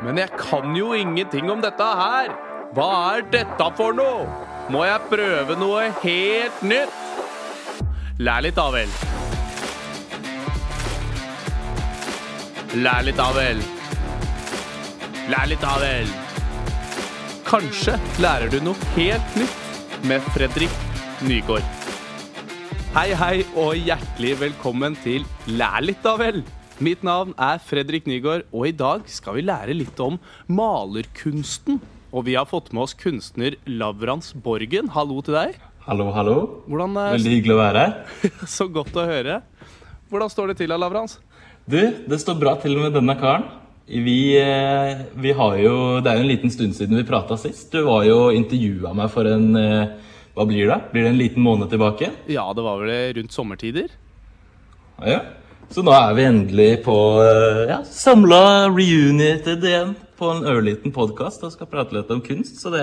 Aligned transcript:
Men 0.00 0.16
jeg 0.16 0.32
kan 0.40 0.72
jo 0.76 0.94
ingenting 0.96 1.50
om 1.52 1.60
dette 1.60 1.84
her. 1.84 2.30
Hva 2.72 2.90
er 3.18 3.24
dette 3.32 3.66
for 3.76 3.92
noe? 3.92 4.24
Må 4.72 4.86
jeg 4.86 5.08
prøve 5.10 5.56
noe 5.60 5.90
helt 6.00 6.62
nytt? 6.64 6.94
Lær 8.20 8.44
litt, 8.44 8.56
da 8.56 8.68
vel. 8.72 8.94
Lær 12.80 13.04
litt, 13.04 13.18
da 13.18 13.26
vel. 13.36 13.60
Lær 15.32 15.50
litt, 15.50 15.60
da 15.60 15.74
vel. 15.82 16.08
Kanskje 17.50 17.98
lærer 18.22 18.52
du 18.52 18.60
noe 18.64 18.92
helt 18.94 19.36
nytt 19.36 20.06
med 20.06 20.24
Fredrik 20.32 20.78
Nygaard. 21.26 21.66
Hei, 22.94 23.10
hei, 23.20 23.34
og 23.58 23.76
hjertelig 23.76 24.32
velkommen 24.46 24.96
til 25.04 25.28
Lær 25.60 25.84
litt, 25.84 26.00
da 26.06 26.16
vel. 26.20 26.40
Mitt 26.80 27.02
navn 27.04 27.34
er 27.36 27.58
Fredrik 27.60 28.06
Nygaard, 28.08 28.46
og 28.56 28.62
i 28.64 28.72
dag 28.72 29.02
skal 29.12 29.34
vi 29.36 29.42
lære 29.44 29.74
litt 29.76 29.98
om 30.00 30.14
malerkunsten. 30.48 31.76
Og 32.08 32.24
vi 32.24 32.38
har 32.38 32.46
fått 32.48 32.70
med 32.72 32.86
oss 32.86 32.94
kunstner 32.96 33.58
Lavrans 33.68 34.30
Borgen. 34.32 34.88
Hallo 34.94 35.18
til 35.20 35.36
deg. 35.36 35.58
Hallo, 35.84 36.06
hallo. 36.14 36.36
Hvordan, 36.64 36.94
eh, 36.96 37.10
Veldig 37.18 37.34
hyggelig 37.34 37.52
å 37.52 37.58
være 37.58 37.82
her. 37.84 38.22
Så 38.56 38.64
godt 38.72 38.96
å 38.96 39.04
høre. 39.04 39.42
Hvordan 40.08 40.32
står 40.32 40.48
det 40.48 40.54
til, 40.62 40.72
Lavrans? 40.72 41.18
Du, 41.68 41.76
det 42.08 42.18
står 42.22 42.38
bra 42.40 42.54
til 42.62 42.78
med 42.80 42.96
denne 42.96 43.12
karen. 43.20 43.44
Vi, 43.84 44.38
eh, 44.40 45.02
vi 45.20 45.34
har 45.36 45.56
jo 45.58 46.00
Det 46.00 46.08
er 46.08 46.16
jo 46.16 46.24
en 46.24 46.30
liten 46.30 46.52
stund 46.54 46.78
siden 46.78 46.96
vi 46.96 47.04
prata 47.04 47.36
sist. 47.36 47.68
Du 47.74 47.84
var 47.84 48.06
jo 48.08 48.30
intervjua 48.32 48.94
meg 48.96 49.12
for 49.12 49.28
en 49.28 49.52
eh, 49.58 49.92
Hva 50.32 50.48
blir 50.48 50.72
det? 50.72 50.80
Blir 50.94 51.04
det 51.04 51.12
en 51.12 51.20
liten 51.20 51.44
måned 51.44 51.68
tilbake? 51.68 52.08
Ja, 52.30 52.46
det 52.56 52.64
var 52.64 52.80
vel 52.80 53.12
rundt 53.20 53.36
sommertider. 53.36 53.92
Ja. 55.04 55.20
Så 55.70 55.84
nå 55.86 55.92
er 55.94 56.14
vi 56.18 56.22
endelig 56.26 56.70
på 56.82 56.94
eh, 57.22 57.68
ja, 57.70 57.76
samla 57.86 58.66
reunited 58.72 59.62
igjen 59.62 59.92
på 60.18 60.32
en 60.32 60.42
ørliten 60.50 60.90
podkast 60.90 61.44
og 61.46 61.52
skal 61.54 61.68
prate 61.70 61.94
litt 61.94 62.10
om 62.10 62.18
kunst. 62.24 62.58
Så 62.58 62.72
det, 62.74 62.82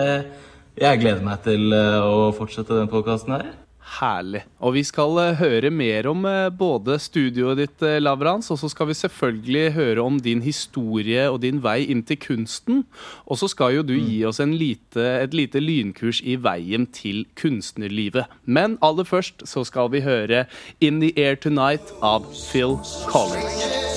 jeg 0.80 1.02
gleder 1.02 1.26
meg 1.26 1.42
til 1.44 1.76
eh, 1.76 1.98
å 2.00 2.30
fortsette 2.38 2.78
den 2.78 2.88
podkasten 2.88 3.36
her. 3.36 3.50
Herlig. 3.88 4.44
Og 4.60 4.76
vi 4.76 4.84
skal 4.86 5.16
eh, 5.22 5.38
høre 5.40 5.72
mer 5.72 6.10
om 6.12 6.26
eh, 6.28 6.50
både 6.54 6.98
studioet 7.02 7.62
ditt, 7.62 7.84
eh, 7.86 8.00
Lavrans, 8.04 8.50
og 8.52 8.60
så 8.60 8.70
skal 8.72 8.90
vi 8.90 8.98
selvfølgelig 9.00 9.74
høre 9.78 10.04
om 10.04 10.20
din 10.22 10.44
historie 10.46 11.24
og 11.32 11.40
din 11.46 11.62
vei 11.64 11.80
inn 11.88 12.04
til 12.08 12.20
kunsten. 12.22 12.84
Og 13.26 13.40
så 13.42 13.50
skal 13.52 13.78
jo 13.78 13.86
du 13.88 13.96
gi 13.96 14.20
oss 14.28 14.42
en 14.44 14.58
lite, 14.60 15.06
et 15.24 15.34
lite 15.38 15.64
lynkurs 15.64 16.22
i 16.22 16.36
veien 16.36 16.90
til 16.92 17.24
kunstnerlivet. 17.40 18.28
Men 18.46 18.78
aller 18.86 19.08
først 19.08 19.48
så 19.48 19.64
skal 19.68 19.94
vi 19.96 20.04
høre 20.06 20.46
In 20.84 21.00
the 21.02 21.14
Air 21.16 21.40
Tonight 21.40 21.96
av 22.04 22.28
Phil 22.36 22.78
Collins. 23.08 23.97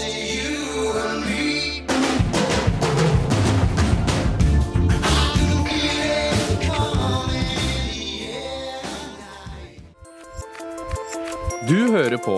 Du 11.70 11.76
hører 11.94 12.18
på 12.24 12.36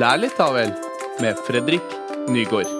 Lær 0.00 0.18
litt, 0.20 0.36
da 0.40 0.48
vel, 0.56 0.72
med 1.22 1.40
Fredrik 1.46 1.96
Nygård. 2.32 2.72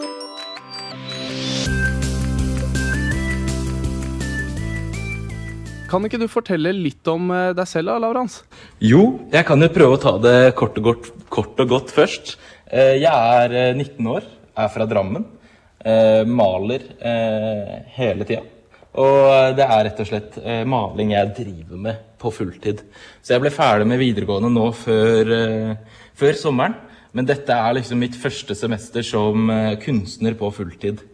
Kan 5.91 6.02
ikke 6.08 6.19
du 6.19 6.27
fortelle 6.30 6.72
litt 6.74 7.06
om 7.12 7.28
eh, 7.30 7.52
deg 7.55 7.69
selv, 7.70 7.92
da, 7.92 8.00
Lavrans? 8.02 8.41
Jo, 8.83 9.02
jeg 9.30 9.46
kan 9.46 9.62
jo 9.62 9.69
prøve 9.70 9.98
å 9.98 10.00
ta 10.02 10.14
det 10.22 10.36
kort 10.58 10.78
og 10.80 10.88
godt, 10.88 11.11
kort 11.30 11.61
og 11.62 11.69
godt 11.70 11.92
først. 11.94 12.34
Eh, 12.66 12.96
Jeg 12.98 13.12
er 13.12 13.55
eh, 13.55 13.77
19 13.77 14.08
år, 14.16 14.27
er 14.58 14.72
fra 14.74 14.89
Drammen. 14.91 15.27
eh, 15.84 16.24
Maler 16.27 16.89
eh, 16.98 17.77
hele 17.98 18.27
tida. 18.27 18.42
Og 18.98 19.55
det 19.58 19.66
er 19.66 19.84
rett 19.89 20.02
og 20.02 20.08
slett 20.08 20.36
eh, 20.42 20.62
maling 20.70 21.12
jeg 21.14 21.33
driver 21.36 21.80
med 21.86 22.02
på 22.25 22.33
fulltid. 22.34 22.83
Så 23.22 23.34
jeg 23.34 23.44
ble 23.44 23.53
ferdig 23.55 23.86
med 23.91 24.00
videregående 24.00 24.50
nå 24.53 24.70
før, 24.77 25.33
eh, 25.36 26.01
før 26.17 26.39
sommeren. 26.40 26.77
Men 27.14 27.29
dette 27.29 27.55
er 27.55 27.77
liksom 27.77 28.01
mitt 28.02 28.17
første 28.18 28.57
semester 28.58 29.05
som 29.07 29.51
eh, 29.52 29.77
kunstner 29.83 30.35
på 30.39 30.51
fulltid. 30.57 31.05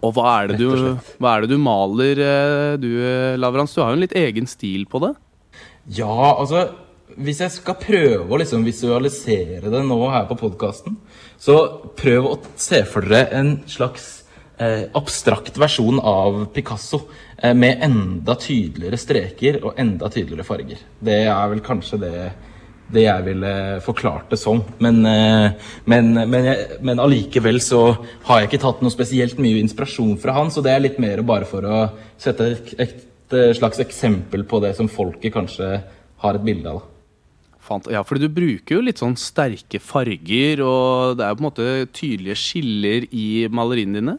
Og 0.00 0.16
hva 0.16 0.30
er 0.40 0.50
det 0.50 0.58
du, 0.60 0.70
er 0.96 1.44
det 1.44 1.50
du 1.52 1.58
maler, 1.60 2.22
eh, 2.24 2.72
du, 2.80 2.90
Lavrans? 3.40 3.74
Du 3.76 3.82
har 3.82 3.92
jo 3.92 4.00
en 4.00 4.06
litt 4.06 4.16
egen 4.16 4.48
stil 4.48 4.86
på 4.88 5.02
det. 5.04 5.14
Ja, 5.96 6.34
altså 6.34 6.68
Hvis 7.16 7.38
jeg 7.40 7.52
skal 7.54 7.78
prøve 7.80 8.26
å 8.34 8.38
liksom 8.40 8.64
visualisere 8.66 9.70
det 9.72 9.82
nå 9.86 9.96
her 10.10 10.26
på 10.28 10.36
podkasten, 10.36 10.98
så 11.40 11.54
prøv 11.96 12.26
å 12.28 12.34
se 12.60 12.82
for 12.88 13.06
dere 13.06 13.30
en 13.38 13.52
slags 13.70 14.15
abstrakt 14.96 15.58
versjon 15.60 16.00
av 16.00 16.46
Picasso 16.54 17.02
eh, 17.36 17.54
med 17.54 17.82
enda 17.84 18.36
tydeligere 18.40 18.98
streker 19.00 19.58
og 19.62 19.80
enda 19.80 20.08
tydeligere 20.12 20.46
farger. 20.48 20.84
Det 20.98 21.18
er 21.26 21.50
vel 21.52 21.60
kanskje 21.64 22.00
det, 22.00 22.14
det 22.92 23.04
jeg 23.04 23.26
ville 23.26 23.52
forklart 23.84 24.30
det 24.32 24.38
som. 24.40 24.62
Men, 24.82 25.02
eh, 25.10 25.68
men, 25.84 26.12
men, 26.22 26.48
jeg, 26.48 26.80
men 26.80 27.02
allikevel 27.02 27.60
så 27.64 27.82
har 28.28 28.40
jeg 28.40 28.50
ikke 28.50 28.64
tatt 28.64 28.82
noe 28.84 28.94
spesielt 28.94 29.40
mye 29.42 29.60
inspirasjon 29.60 30.16
fra 30.22 30.36
han, 30.38 30.52
så 30.52 30.64
det 30.64 30.74
er 30.74 30.84
litt 30.86 31.00
mer 31.02 31.24
bare 31.26 31.48
for 31.48 31.66
å 31.66 31.86
sette 32.20 32.50
et, 32.54 32.74
et 32.80 33.36
eh, 33.36 33.54
slags 33.58 33.82
eksempel 33.82 34.46
på 34.48 34.62
det 34.64 34.76
som 34.78 34.90
folket 34.90 35.34
kanskje 35.34 35.72
har 36.22 36.38
et 36.38 36.46
bilde 36.46 36.72
av. 36.72 36.80
da. 36.80 36.92
Ja, 37.90 38.04
fordi 38.06 38.28
du 38.28 38.30
bruker 38.30 38.76
jo 38.76 38.84
litt 38.86 39.00
sånn 39.02 39.16
sterke 39.18 39.80
farger, 39.82 40.62
og 40.62 41.18
det 41.18 41.26
er 41.26 41.34
på 41.34 41.42
en 41.42 41.48
måte 41.48 41.66
tydelige 41.90 42.38
skiller 42.38 43.08
i 43.10 43.26
maleriene 43.50 43.98
dine. 43.98 44.16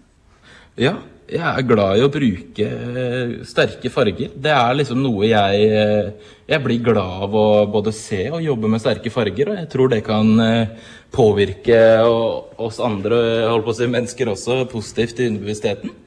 Ja, 0.78 0.92
jeg 1.26 1.42
er 1.42 1.64
glad 1.66 1.98
i 1.98 2.04
å 2.06 2.12
bruke 2.14 2.66
eh, 3.02 3.32
sterke 3.50 3.90
farger. 3.90 4.36
Det 4.38 4.52
er 4.54 4.76
liksom 4.78 5.00
noe 5.02 5.26
jeg 5.26 5.64
eh, 5.74 6.12
Jeg 6.46 6.62
blir 6.62 6.84
glad 6.86 7.24
av 7.26 7.34
å 7.34 7.48
både 7.74 7.90
se 7.96 8.28
og 8.30 8.46
jobbe 8.46 8.70
med 8.70 8.84
sterke 8.84 9.10
farger, 9.10 9.50
og 9.50 9.58
jeg 9.58 9.72
tror 9.74 9.90
det 9.90 10.04
kan 10.06 10.30
eh, 10.44 10.94
påvirke 11.10 11.82
oss 12.06 12.78
andre 12.78 13.18
holdt 13.48 13.66
på 13.66 13.74
å 13.74 13.80
si, 13.80 13.90
mennesker 13.90 14.30
også 14.36 14.62
positivt 14.70 15.18
i 15.24 15.32
underbevisstheten. 15.32 15.98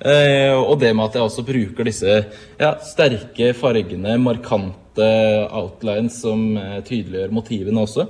Og 0.00 0.78
det 0.80 0.94
med 0.96 1.10
at 1.10 1.16
jeg 1.18 1.26
også 1.26 1.42
bruker 1.44 1.84
disse 1.84 2.14
ja, 2.56 2.70
sterke 2.86 3.50
fargene, 3.52 4.14
markante 4.16 5.08
outlines 5.52 6.22
som 6.22 6.54
tydeliggjør 6.86 7.34
motivene 7.36 7.82
også, 7.82 8.06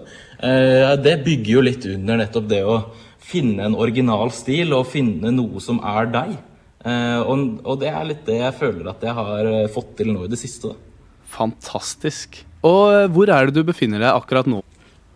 det 1.02 1.16
bygger 1.24 1.50
jo 1.56 1.64
litt 1.66 1.88
under 1.90 2.20
nettopp 2.20 2.46
det 2.52 2.60
å 2.62 2.76
finne 3.20 3.66
en 3.68 3.76
original 3.78 4.32
stil 4.34 4.74
og 4.76 4.88
finne 4.90 5.32
noe 5.34 5.62
som 5.62 5.80
er 5.86 6.10
deg. 6.12 6.38
Eh, 6.80 7.20
og, 7.20 7.60
og 7.60 7.80
det 7.82 7.90
er 7.92 8.08
litt 8.08 8.24
det 8.28 8.38
jeg 8.40 8.56
føler 8.56 8.88
at 8.94 9.02
jeg 9.04 9.12
har 9.16 9.48
eh, 9.50 9.68
fått 9.72 9.98
til 9.98 10.12
nå 10.14 10.24
i 10.24 10.32
det 10.32 10.40
siste. 10.40 10.72
Da. 10.72 11.06
Fantastisk. 11.30 12.42
Og 12.64 12.82
eh, 12.94 13.06
hvor 13.12 13.32
er 13.32 13.48
det 13.48 13.60
du 13.60 13.66
befinner 13.68 14.02
deg 14.02 14.12
akkurat 14.14 14.48
nå? 14.50 14.62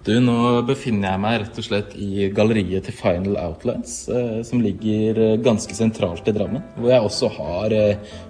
Du, 0.04 0.12
nå 0.20 0.60
befinner 0.68 1.14
jeg 1.14 1.22
meg 1.22 1.38
rett 1.40 1.60
og 1.62 1.64
slett 1.64 1.94
i 1.96 2.26
galleriet 2.36 2.84
til 2.84 2.92
Final 2.92 3.38
Outlines, 3.40 4.02
som 4.44 4.60
ligger 4.60 5.38
ganske 5.40 5.72
sentralt 5.72 6.28
i 6.28 6.34
Drammen. 6.36 6.60
Hvor 6.76 6.92
jeg 6.92 7.06
også 7.08 7.30
har, 7.38 7.76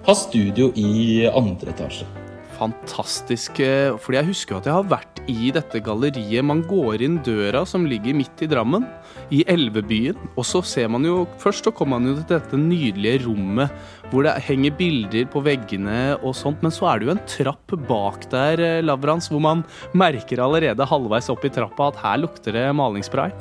har 0.07 0.15
studio 0.15 0.69
i 0.79 1.27
andre 1.27 1.75
etasje. 1.75 2.07
Fantastisk. 2.55 3.59
Fordi 4.01 4.19
jeg 4.19 4.29
husker 4.29 4.57
at 4.57 4.69
jeg 4.69 4.75
har 4.77 4.87
vært 4.89 5.21
i 5.31 5.51
dette 5.53 5.81
galleriet. 5.83 6.45
Man 6.45 6.63
går 6.67 7.03
inn 7.05 7.19
døra 7.25 7.65
som 7.67 7.87
ligger 7.89 8.15
midt 8.17 8.43
i 8.45 8.49
Drammen, 8.49 8.85
i 9.33 9.43
Elvebyen. 9.49 10.17
Og 10.35 10.45
så 10.47 10.61
ser 10.65 10.89
man 10.91 11.05
jo 11.07 11.23
Først 11.41 11.65
så 11.65 11.73
kommer 11.75 11.99
man 11.99 12.11
jo 12.11 12.15
til 12.21 12.37
dette 12.37 12.59
nydelige 12.59 13.25
rommet 13.25 13.73
hvor 14.11 14.25
det 14.25 14.35
henger 14.45 14.75
bilder 14.77 15.25
på 15.31 15.41
veggene 15.45 16.15
og 16.21 16.35
sånt. 16.37 16.61
Men 16.63 16.73
så 16.73 16.89
er 16.91 17.01
det 17.01 17.07
jo 17.07 17.15
en 17.15 17.23
trapp 17.29 17.77
bak 17.89 18.27
der, 18.31 18.61
eh, 18.61 18.83
Lavrans, 18.85 19.29
hvor 19.29 19.41
man 19.41 19.63
merker 19.93 20.43
allerede 20.43 20.85
halvveis 20.87 21.29
opp 21.33 21.45
i 21.45 21.53
trappa 21.53 21.89
at 21.91 22.01
her 22.03 22.21
lukter 22.21 22.55
det 22.55 22.67
malingsspray. 22.77 23.33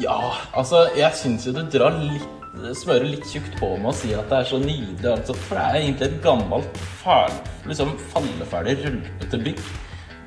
Ja, 0.00 0.34
altså, 0.56 0.88
jeg 0.98 1.14
syns 1.14 1.46
jo 1.46 1.52
du 1.54 1.62
drar 1.70 1.94
litt 2.00 2.43
Smører 2.54 3.08
litt 3.08 3.26
tjukt 3.26 3.56
på 3.58 3.72
med 3.80 3.90
å 3.90 3.96
si 3.96 4.12
at 4.14 4.28
det 4.30 4.40
er 4.40 4.50
så 4.50 4.60
nydelig. 4.62 5.08
Altså, 5.10 5.34
for 5.46 5.58
det 5.58 5.64
er 5.64 5.80
egentlig 5.80 6.06
et 6.10 6.20
gammelt, 6.24 6.84
fæl, 7.00 7.40
liksom 7.70 7.96
falleferdig, 8.12 8.76
rølpete 8.84 9.40
bygg. 9.48 9.64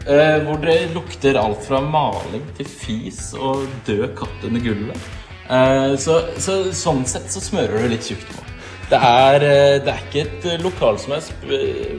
Eh, 0.07 0.36
hvor 0.48 0.60
det 0.63 0.75
lukter 0.96 1.40
alt 1.40 1.63
fra 1.68 1.80
maling 1.84 2.44
til 2.60 2.68
fis 2.72 3.31
og 3.36 3.66
død 3.88 4.10
katt 4.19 4.46
under 4.48 4.63
gulvet. 4.63 5.07
Eh, 5.48 5.96
så, 6.00 6.19
så 6.40 6.60
sånn 6.75 7.04
sett 7.07 7.31
så 7.31 7.44
smører 7.44 7.84
du 7.84 7.92
litt 7.96 8.07
tjukt 8.07 8.28
på. 8.31 8.44
Det 8.88 9.00
er, 9.04 9.44
eh, 9.44 9.78
det 9.84 9.92
er 9.92 10.04
ikke 10.06 10.22
et 10.24 10.46
lokal 10.63 10.96
som 11.01 11.18
er 11.18 11.25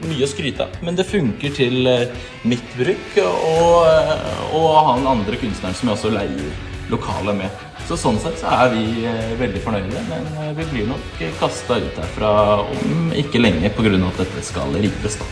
mye 0.07 0.25
å 0.25 0.29
skryte 0.29 0.65
av, 0.65 0.79
men 0.81 0.97
det 0.97 1.05
funker 1.05 1.53
til 1.53 1.85
eh, 1.85 2.09
mitt 2.49 2.65
bruk 2.79 3.19
og, 3.21 3.75
eh, 3.85 4.55
og 4.57 4.69
han 4.87 5.05
andre 5.11 5.37
kunstneren 5.37 5.77
som 5.77 5.91
jeg 5.91 5.99
også 5.99 6.13
leier 6.15 6.49
lokalet 6.89 7.43
med. 7.43 7.68
Så 7.89 7.95
sånn 7.97 8.19
sett 8.21 8.35
så 8.37 8.45
er 8.53 8.67
vi 8.69 9.01
eh, 9.09 9.31
veldig 9.39 9.59
fornøyde, 9.63 10.01
men 10.11 10.27
eh, 10.37 10.51
vi 10.59 10.65
blir 10.69 10.83
nok 10.91 11.21
kasta 11.39 11.79
ut 11.81 11.95
herfra 11.97 12.29
om 12.61 13.07
ikke 13.17 13.41
lenge 13.41 13.71
pga. 13.73 13.89
at 14.11 14.19
dette 14.21 14.43
skal 14.45 14.69
rives. 14.77 15.15
da. 15.17 15.25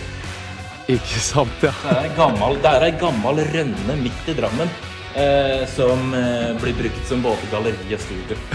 Ikke 0.89 1.21
sant, 1.21 1.53
ja. 1.61 1.69
Det 1.83 1.93
er, 1.99 2.09
gammel, 2.17 2.57
det 2.63 2.71
er 2.71 2.85
ei 2.87 2.95
gammel 2.97 3.43
rønne 3.53 3.93
midt 4.01 4.31
i 4.33 4.35
Drammen 4.39 4.69
eh, 5.13 5.69
som 5.69 6.09
eh, 6.17 6.57
blir 6.57 6.73
brukt 6.81 7.05
som 7.05 7.21
både 7.21 7.45
galleri 7.53 7.93
og 7.93 8.01
studio. 8.07 8.35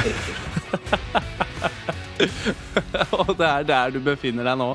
Og 3.23 3.31
det 3.39 3.49
er 3.53 3.63
der 3.71 3.95
du 3.95 4.03
befinner 4.03 4.43
deg 4.51 4.59
nå. 4.59 4.75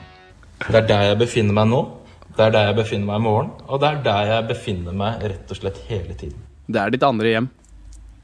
Det 0.63 0.85
er 0.85 0.89
der 0.93 1.03
jeg 1.09 1.19
befinner 1.25 1.53
meg 1.59 1.67
nå. 1.75 1.83
Det 2.31 2.47
er 2.47 2.51
der 2.55 2.71
jeg 2.71 2.79
befinner 2.79 3.11
meg 3.11 3.19
i 3.19 3.27
morgen. 3.27 3.51
Og 3.67 3.75
det 3.83 3.91
er 3.91 3.99
der 4.07 4.23
jeg 4.37 4.51
befinner 4.55 4.95
meg 5.03 5.19
rett 5.35 5.47
og 5.51 5.57
slett 5.65 5.83
hele 5.91 6.15
tiden. 6.15 6.39
Det 6.63 6.79
er 6.79 6.95
ditt 6.95 7.03
andre 7.03 7.27
hjem. 7.35 7.51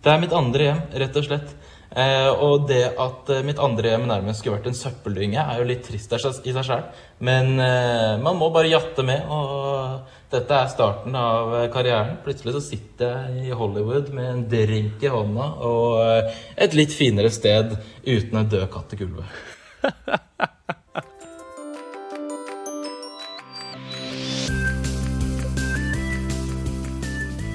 Det 0.04 0.12
er 0.12 0.20
mitt 0.20 0.34
andre 0.36 0.66
hjem, 0.68 0.80
rett 1.00 1.16
og 1.16 1.24
slett. 1.24 1.54
Eh, 1.94 2.28
og 2.44 2.66
det 2.68 2.98
at 3.00 3.30
eh, 3.32 3.44
mitt 3.46 3.60
andre 3.62 3.92
hjem 3.94 4.08
nærmest 4.10 4.42
skulle 4.42 4.58
vært 4.58 4.66
en 4.72 4.76
søppeldynge, 4.76 5.40
er 5.40 5.60
jo 5.62 5.68
litt 5.70 5.86
trist 5.88 6.12
i 6.12 6.18
seg 6.20 6.66
sjøl. 6.68 6.84
Men 7.24 7.56
eh, 7.62 8.20
man 8.20 8.36
må 8.36 8.50
bare 8.52 8.68
jatte 8.68 9.00
med, 9.08 9.24
og 9.32 10.04
dette 10.34 10.58
er 10.58 10.68
starten 10.74 11.16
av 11.16 11.56
eh, 11.56 11.70
karrieren. 11.72 12.18
Plutselig 12.26 12.54
så 12.58 12.62
sitter 12.66 13.14
jeg 13.14 13.48
i 13.48 13.56
Hollywood 13.56 14.12
med 14.18 14.28
en 14.28 14.44
drink 14.52 15.00
i 15.06 15.14
hånda 15.14 15.46
og 15.70 16.02
eh, 16.04 16.36
et 16.66 16.76
litt 16.76 16.92
finere 16.92 17.32
sted 17.32 17.72
uten 18.04 18.38
en 18.42 18.50
død 18.52 18.68
katt 18.74 18.94
i 18.98 19.00
gulvet. 19.00 19.24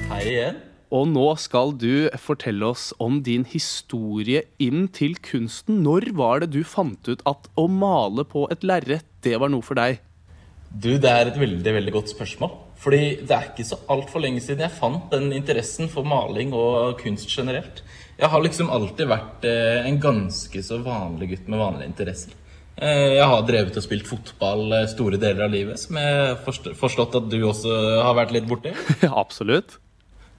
Hei 0.09 0.25
igjen. 0.25 0.68
Og 0.95 1.05
nå 1.11 1.27
skal 1.37 1.75
du 1.77 2.09
fortelle 2.17 2.71
oss 2.71 2.91
om 3.03 3.21
din 3.25 3.45
historie 3.49 4.47
inn 4.63 4.87
til 4.89 5.19
kunsten. 5.21 5.83
Når 5.85 6.11
var 6.17 6.41
det 6.45 6.55
du 6.57 6.63
fant 6.65 7.11
ut 7.11 7.25
at 7.29 7.51
å 7.61 7.67
male 7.69 8.25
på 8.25 8.47
et 8.53 8.65
lerret, 8.65 9.05
det 9.25 9.37
var 9.41 9.53
noe 9.53 9.65
for 9.65 9.77
deg? 9.77 10.01
Du, 10.69 10.95
det 11.01 11.11
er 11.11 11.29
et 11.29 11.39
veldig, 11.41 11.75
veldig 11.77 11.95
godt 11.95 12.13
spørsmål. 12.15 12.57
Fordi 12.79 13.03
det 13.27 13.35
er 13.35 13.51
ikke 13.51 13.67
så 13.67 13.81
altfor 13.91 14.23
lenge 14.23 14.41
siden 14.45 14.65
jeg 14.65 14.79
fant 14.79 15.09
den 15.13 15.33
interessen 15.35 15.91
for 15.93 16.07
maling 16.09 16.55
og 16.57 16.97
kunst 17.03 17.29
generelt. 17.33 17.83
Jeg 18.19 18.31
har 18.33 18.43
liksom 18.43 18.71
alltid 18.75 19.11
vært 19.11 19.45
eh, 19.47 19.87
en 19.89 19.99
ganske 20.03 20.63
så 20.65 20.81
vanlig 20.83 21.33
gutt 21.35 21.51
med 21.51 21.61
vanlige 21.61 21.91
interesser. 21.91 22.37
Eh, 22.79 23.19
jeg 23.19 23.27
har 23.29 23.45
drevet 23.47 23.77
og 23.77 23.85
spilt 23.85 24.09
fotball 24.09 24.73
eh, 24.73 24.89
store 24.91 25.21
deler 25.21 25.47
av 25.49 25.55
livet, 25.55 25.81
som 25.83 25.99
jeg 25.99 26.17
har 26.17 26.75
forstått 26.79 27.19
at 27.19 27.29
du 27.31 27.39
også 27.43 27.77
har 28.07 28.17
vært 28.19 28.35
litt 28.39 28.49
borti. 28.51 28.75
Absolutt. 29.25 29.79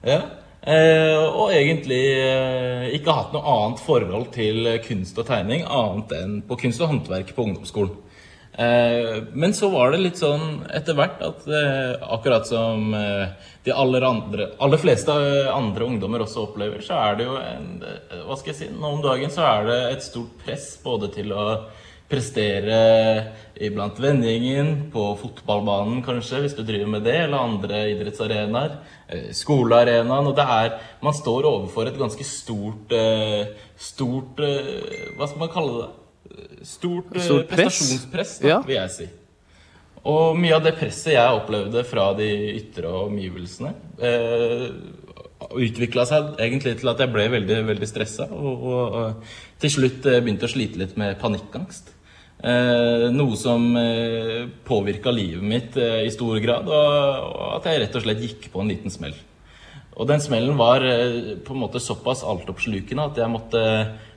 Ja. 0.06 0.22
Eh, 0.60 1.16
og 1.16 1.54
egentlig 1.56 2.02
eh, 2.20 2.90
ikke 2.98 3.14
hatt 3.16 3.32
noe 3.32 3.48
annet 3.48 3.80
forhold 3.80 4.28
til 4.34 4.68
kunst 4.84 5.16
og 5.16 5.24
tegning 5.30 5.64
annet 5.64 6.12
enn 6.18 6.34
på 6.44 6.58
kunst 6.60 6.82
og 6.84 6.90
håndverk 6.92 7.32
på 7.32 7.46
ungdomsskolen. 7.46 7.94
Eh, 8.60 9.22
men 9.32 9.54
så 9.56 9.70
var 9.72 9.94
det 9.94 10.02
litt 10.02 10.20
sånn 10.20 10.60
etter 10.76 10.98
hvert 10.98 11.22
at 11.24 11.46
akkurat 12.12 12.44
som 12.50 12.92
de 12.92 13.72
aller, 13.72 14.04
andre, 14.04 14.50
aller 14.60 14.82
fleste 14.82 15.14
andre 15.54 15.86
ungdommer 15.86 16.26
også 16.26 16.44
opplever, 16.50 16.84
så 16.84 16.98
er 17.06 17.16
det 17.16 17.28
jo 17.30 17.38
en 17.40 17.70
Hva 18.26 18.36
skal 18.36 18.52
jeg 18.52 18.58
si 18.58 18.68
Nå 18.74 18.96
om 18.98 19.04
dagen 19.04 19.32
så 19.32 19.46
er 19.46 19.68
det 19.68 19.80
et 19.94 20.04
stort 20.04 20.34
press 20.44 20.74
både 20.84 21.08
til 21.14 21.32
å 21.32 21.44
prestere 22.10 22.80
iblant 23.60 23.98
vennegjengen, 24.00 24.90
på 24.92 25.04
fotballbanen 25.20 26.00
kanskje, 26.04 26.40
hvis 26.44 26.56
du 26.58 26.62
driver 26.66 26.88
med 26.96 27.04
det, 27.06 27.14
eller 27.26 27.38
andre 27.44 27.82
idrettsarenaer. 27.92 28.78
eh, 29.08 29.30
Skolearenaen. 29.36 30.26
Og 30.30 30.34
det 30.36 30.44
er 30.48 30.78
Man 31.02 31.14
står 31.14 31.44
overfor 31.48 31.86
et 31.88 31.98
ganske 31.98 32.24
stort 32.24 32.92
eh, 32.92 33.46
Stort 33.76 34.40
eh, 34.40 35.12
Hva 35.16 35.28
skal 35.28 35.38
man 35.44 35.52
kalle 35.54 35.78
det? 35.82 35.90
Stort, 36.66 37.14
Stort 37.16 37.48
prestasjonspress, 37.48 38.38
da, 38.42 38.48
Ja. 38.48 38.60
vil 38.62 38.76
jeg 38.76 38.90
si. 38.90 39.08
Og 40.04 40.36
mye 40.38 40.54
av 40.56 40.62
det 40.64 40.74
presset 40.78 41.12
jeg 41.12 41.36
opplevde 41.40 41.82
fra 41.84 42.12
de 42.16 42.28
ytre 42.56 42.88
omgivelsene, 43.06 43.72
eh, 44.00 44.68
utvikla 45.50 46.04
seg 46.08 46.36
egentlig 46.40 46.78
til 46.80 46.88
at 46.92 47.00
jeg 47.02 47.12
ble 47.12 47.26
veldig, 47.32 47.58
veldig 47.66 47.88
stressa. 47.88 48.28
Og, 48.30 48.64
og, 48.64 48.94
og 48.94 49.60
til 49.60 49.70
slutt 49.74 50.02
begynte 50.04 50.46
å 50.48 50.52
slite 50.52 50.78
litt 50.80 50.96
med 51.00 51.18
panikkangst. 51.20 51.92
Eh, 52.40 53.10
noe 53.12 53.36
som 53.36 53.66
eh, 53.76 54.46
påvirka 54.64 55.12
livet 55.12 55.44
mitt 55.44 55.74
eh, 55.76 56.06
i 56.06 56.12
stor 56.12 56.38
grad, 56.40 56.70
og, 56.72 57.34
at 57.58 57.68
jeg 57.68 57.82
rett 57.82 57.98
og 57.98 58.04
slett 58.06 58.22
gikk 58.24 58.46
på 58.52 58.62
en 58.62 58.70
liten 58.72 58.92
smell. 58.92 59.16
Og 60.00 60.08
den 60.08 60.22
smellen 60.24 60.56
var 60.56 60.80
eh, 60.88 61.34
på 61.44 61.52
en 61.52 61.60
måte 61.60 61.82
såpass 61.84 62.22
altoppslukende 62.24 63.10
at 63.10 63.20
jeg 63.20 63.32
måtte 63.32 63.64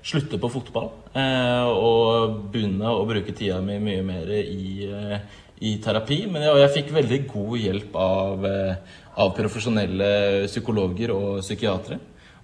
slutte 0.03 0.39
på 0.39 0.51
fotball. 0.53 0.91
Og 1.13 2.39
begynne 2.51 2.89
å 2.89 3.03
bruke 3.05 3.35
tida 3.35 3.59
mi 3.63 3.75
mye 3.83 4.01
mer 4.03 4.31
i, 4.33 4.87
i 5.61 5.75
terapi. 5.83 6.23
Men 6.25 6.43
jeg, 6.43 6.55
og 6.55 6.61
jeg 6.63 6.73
fikk 6.77 6.89
veldig 6.95 7.19
god 7.29 7.53
hjelp 7.61 7.99
av, 8.01 8.47
av 9.23 9.35
profesjonelle 9.37 10.09
psykologer 10.49 11.13
og 11.15 11.43
psykiatere. 11.43 11.99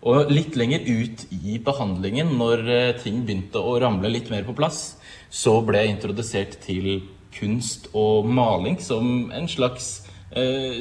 Og 0.07 0.29
litt 0.31 0.55
lenger 0.55 0.85
ut 0.87 1.25
i 1.35 1.57
behandlingen, 1.63 2.31
når 2.39 2.61
eh, 2.71 2.97
ting 3.01 3.23
begynte 3.27 3.59
å 3.59 3.75
ramle 3.81 4.11
litt 4.11 4.29
mer 4.31 4.45
på 4.47 4.55
plass, 4.55 4.99
så 5.29 5.59
ble 5.65 5.83
jeg 5.83 5.95
introdusert 5.97 6.59
til 6.63 7.01
kunst 7.35 7.89
og 7.97 8.29
maling 8.31 8.79
som 8.81 9.29
en 9.35 9.49
slags 9.51 9.99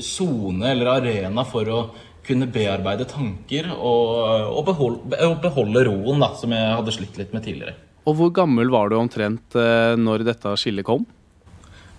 sone 0.05 0.67
eh, 0.67 0.73
eller 0.73 0.93
arena 0.99 1.45
for 1.49 1.69
å 1.73 1.81
kunne 2.29 2.49
bearbeide 2.53 3.07
tanker 3.09 3.71
og, 3.73 4.09
og, 4.53 4.63
beholde, 4.67 5.21
og 5.25 5.39
beholde 5.43 5.85
roen, 5.89 6.21
da, 6.21 6.33
som 6.37 6.53
jeg 6.53 6.75
hadde 6.77 6.95
slitt 6.95 7.21
litt 7.21 7.33
med 7.33 7.47
tidligere. 7.47 7.77
Og 8.09 8.17
hvor 8.19 8.33
gammel 8.37 8.71
var 8.73 8.91
du 8.91 8.99
omtrent 8.99 9.57
eh, 9.59 9.95
når 10.01 10.27
dette 10.29 10.53
skillet 10.61 10.87
kom? 10.87 11.07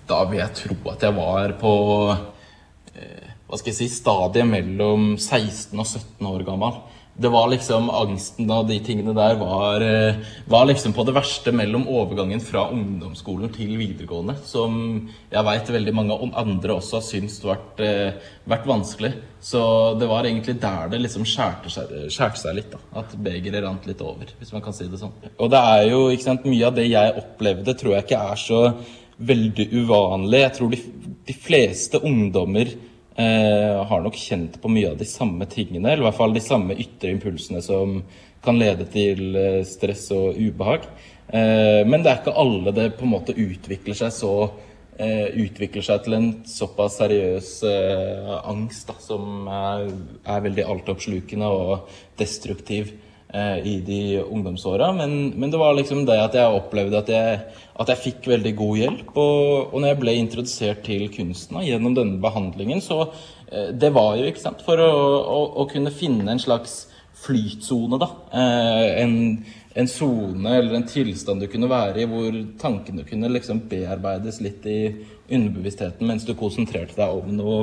Da 0.09 0.23
vil 0.29 0.41
jeg 0.41 0.55
tro 0.57 0.77
at 0.93 1.05
jeg 1.05 1.17
var 1.17 1.53
på 1.61 1.73
eh, 2.13 3.33
hva 3.49 3.57
skal 3.57 3.71
jeg 3.71 3.79
si, 3.79 3.89
stadiet 3.93 4.49
mellom 4.49 5.11
16 5.17 5.73
og 5.73 5.85
17 5.85 6.29
år 6.29 6.45
gammel. 6.47 6.79
Det 7.19 7.29
var 7.31 7.49
liksom 7.51 7.89
Angsten 7.91 8.47
og 8.53 8.69
de 8.69 8.77
tingene 8.83 9.11
der 9.15 9.35
var, 9.39 9.83
eh, 9.83 10.19
var 10.47 10.67
liksom 10.69 10.93
på 10.95 11.03
det 11.03 11.15
verste 11.17 11.51
mellom 11.51 11.83
overgangen 11.91 12.39
fra 12.39 12.69
ungdomsskolen 12.71 13.51
til 13.51 13.75
videregående, 13.75 14.37
som 14.47 15.09
jeg 15.31 15.45
veit 15.45 15.73
veldig 15.75 15.93
mange 15.95 16.15
andre 16.39 16.77
også 16.77 16.99
har 16.99 17.03
syntes 17.03 17.41
vært, 17.43 17.79
eh, 17.83 18.13
vært 18.47 18.65
vanskelig. 18.65 19.13
Så 19.41 19.99
det 19.99 20.07
var 20.07 20.23
egentlig 20.23 20.59
der 20.61 20.89
det 20.89 21.01
liksom 21.01 21.27
skjærte 21.27 21.69
seg, 21.69 22.37
seg 22.37 22.55
litt, 22.55 22.71
da. 22.71 22.79
At 23.01 23.15
begeret 23.15 23.63
rant 23.63 23.85
litt 23.85 24.01
over, 24.01 24.25
hvis 24.39 24.53
man 24.53 24.61
kan 24.61 24.73
si 24.73 24.87
det 24.87 24.99
sånn. 24.99 25.11
Og 25.39 25.49
det 25.51 25.59
er 25.59 25.89
jo, 25.89 26.09
ikke 26.09 26.23
sant, 26.23 26.45
mye 26.45 26.67
av 26.67 26.75
det 26.75 26.89
jeg 26.89 27.17
opplevde, 27.19 27.75
tror 27.75 27.95
jeg 27.95 28.07
ikke 28.07 28.31
er 28.31 28.35
så 28.35 28.75
veldig 29.19 29.67
uvanlig. 29.75 30.39
Jeg 30.39 30.53
tror 30.55 30.71
de, 30.71 30.79
de 31.27 31.33
fleste 31.33 31.99
ungdommer 31.99 32.71
eh, 33.19 33.79
har 33.89 34.01
nok 34.03 34.17
kjent 34.17 34.57
på 34.61 34.71
mye 34.71 34.93
av 34.93 34.97
de 34.99 35.07
samme 35.07 35.47
tingene, 35.51 35.91
eller 35.91 36.05
i 36.05 36.07
hvert 36.07 36.19
fall 36.19 36.35
de 36.35 36.43
samme 36.43 36.77
ytre 36.79 37.11
impulsene 37.13 37.61
som 37.65 37.99
kan 38.45 38.59
lede 38.59 38.87
til 38.91 39.35
eh, 39.35 39.61
stress 39.67 40.07
og 40.15 40.39
ubehag. 40.39 40.87
Eh, 41.27 41.83
men 41.85 42.03
det 42.03 42.13
er 42.13 42.21
ikke 42.21 42.39
alle 42.39 42.73
det 42.75 42.91
på 42.97 43.07
en 43.07 43.13
måte 43.17 43.35
utvikler 43.35 43.97
seg 43.97 44.13
så 44.15 44.33
eh, 44.97 45.27
utvikler 45.43 45.85
seg 45.85 46.05
til 46.05 46.17
en 46.17 46.31
såpass 46.47 46.97
seriøs 47.01 47.51
eh, 47.67 48.31
angst 48.39 48.89
da, 48.89 48.97
som 49.03 49.45
er, 49.51 49.91
er 50.25 50.47
veldig 50.47 50.65
altoppslukende 50.73 51.51
og 51.53 51.93
destruktiv 52.19 52.95
i 53.29 53.75
de 53.85 54.23
ungdomsåra. 54.23 54.87
Men, 54.97 55.11
men 55.37 55.51
det 55.53 55.59
var 55.61 55.75
liksom 55.77 55.99
det 56.07 56.15
at 56.17 56.33
jeg 56.33 56.55
opplevde 56.59 56.97
at 56.97 57.11
jeg, 57.13 57.35
at 57.77 57.91
jeg 57.93 58.01
fikk 58.01 58.29
veldig 58.31 58.53
god 58.57 58.79
hjelp. 58.79 59.11
Og, 59.13 59.73
og 59.73 59.75
når 59.75 59.91
jeg 59.91 59.99
ble 60.01 60.15
introdusert 60.17 60.81
til 60.87 61.05
kunsten 61.13 61.61
gjennom 61.61 61.93
denne 61.97 62.17
behandlingen, 62.23 62.81
så 62.81 63.03
eh, 63.51 63.69
Det 63.69 63.93
var 63.93 64.17
jo 64.17 64.25
ikke 64.31 64.41
sant, 64.41 64.65
for 64.65 64.81
å, 64.81 64.89
å, 65.21 65.39
å 65.61 65.67
kunne 65.69 65.93
finne 65.93 66.33
en 66.33 66.41
slags 66.41 66.87
flytsone, 67.19 67.99
da. 68.01 68.09
Eh, 68.33 68.89
en 69.79 69.87
sone 69.87 70.55
eller 70.57 70.75
en 70.75 70.87
tilstand 70.87 71.43
du 71.43 71.47
kunne 71.51 71.69
være 71.69 72.03
i 72.03 72.09
hvor 72.09 72.35
tankene 72.61 73.05
kunne 73.07 73.29
liksom 73.31 73.61
bearbeides 73.71 74.41
litt 74.43 74.65
i 74.67 74.79
underbevisstheten 75.29 76.07
mens 76.09 76.25
du 76.27 76.33
konsentrerte 76.37 76.97
deg 76.97 77.19
om 77.21 77.35
noe, 77.37 77.59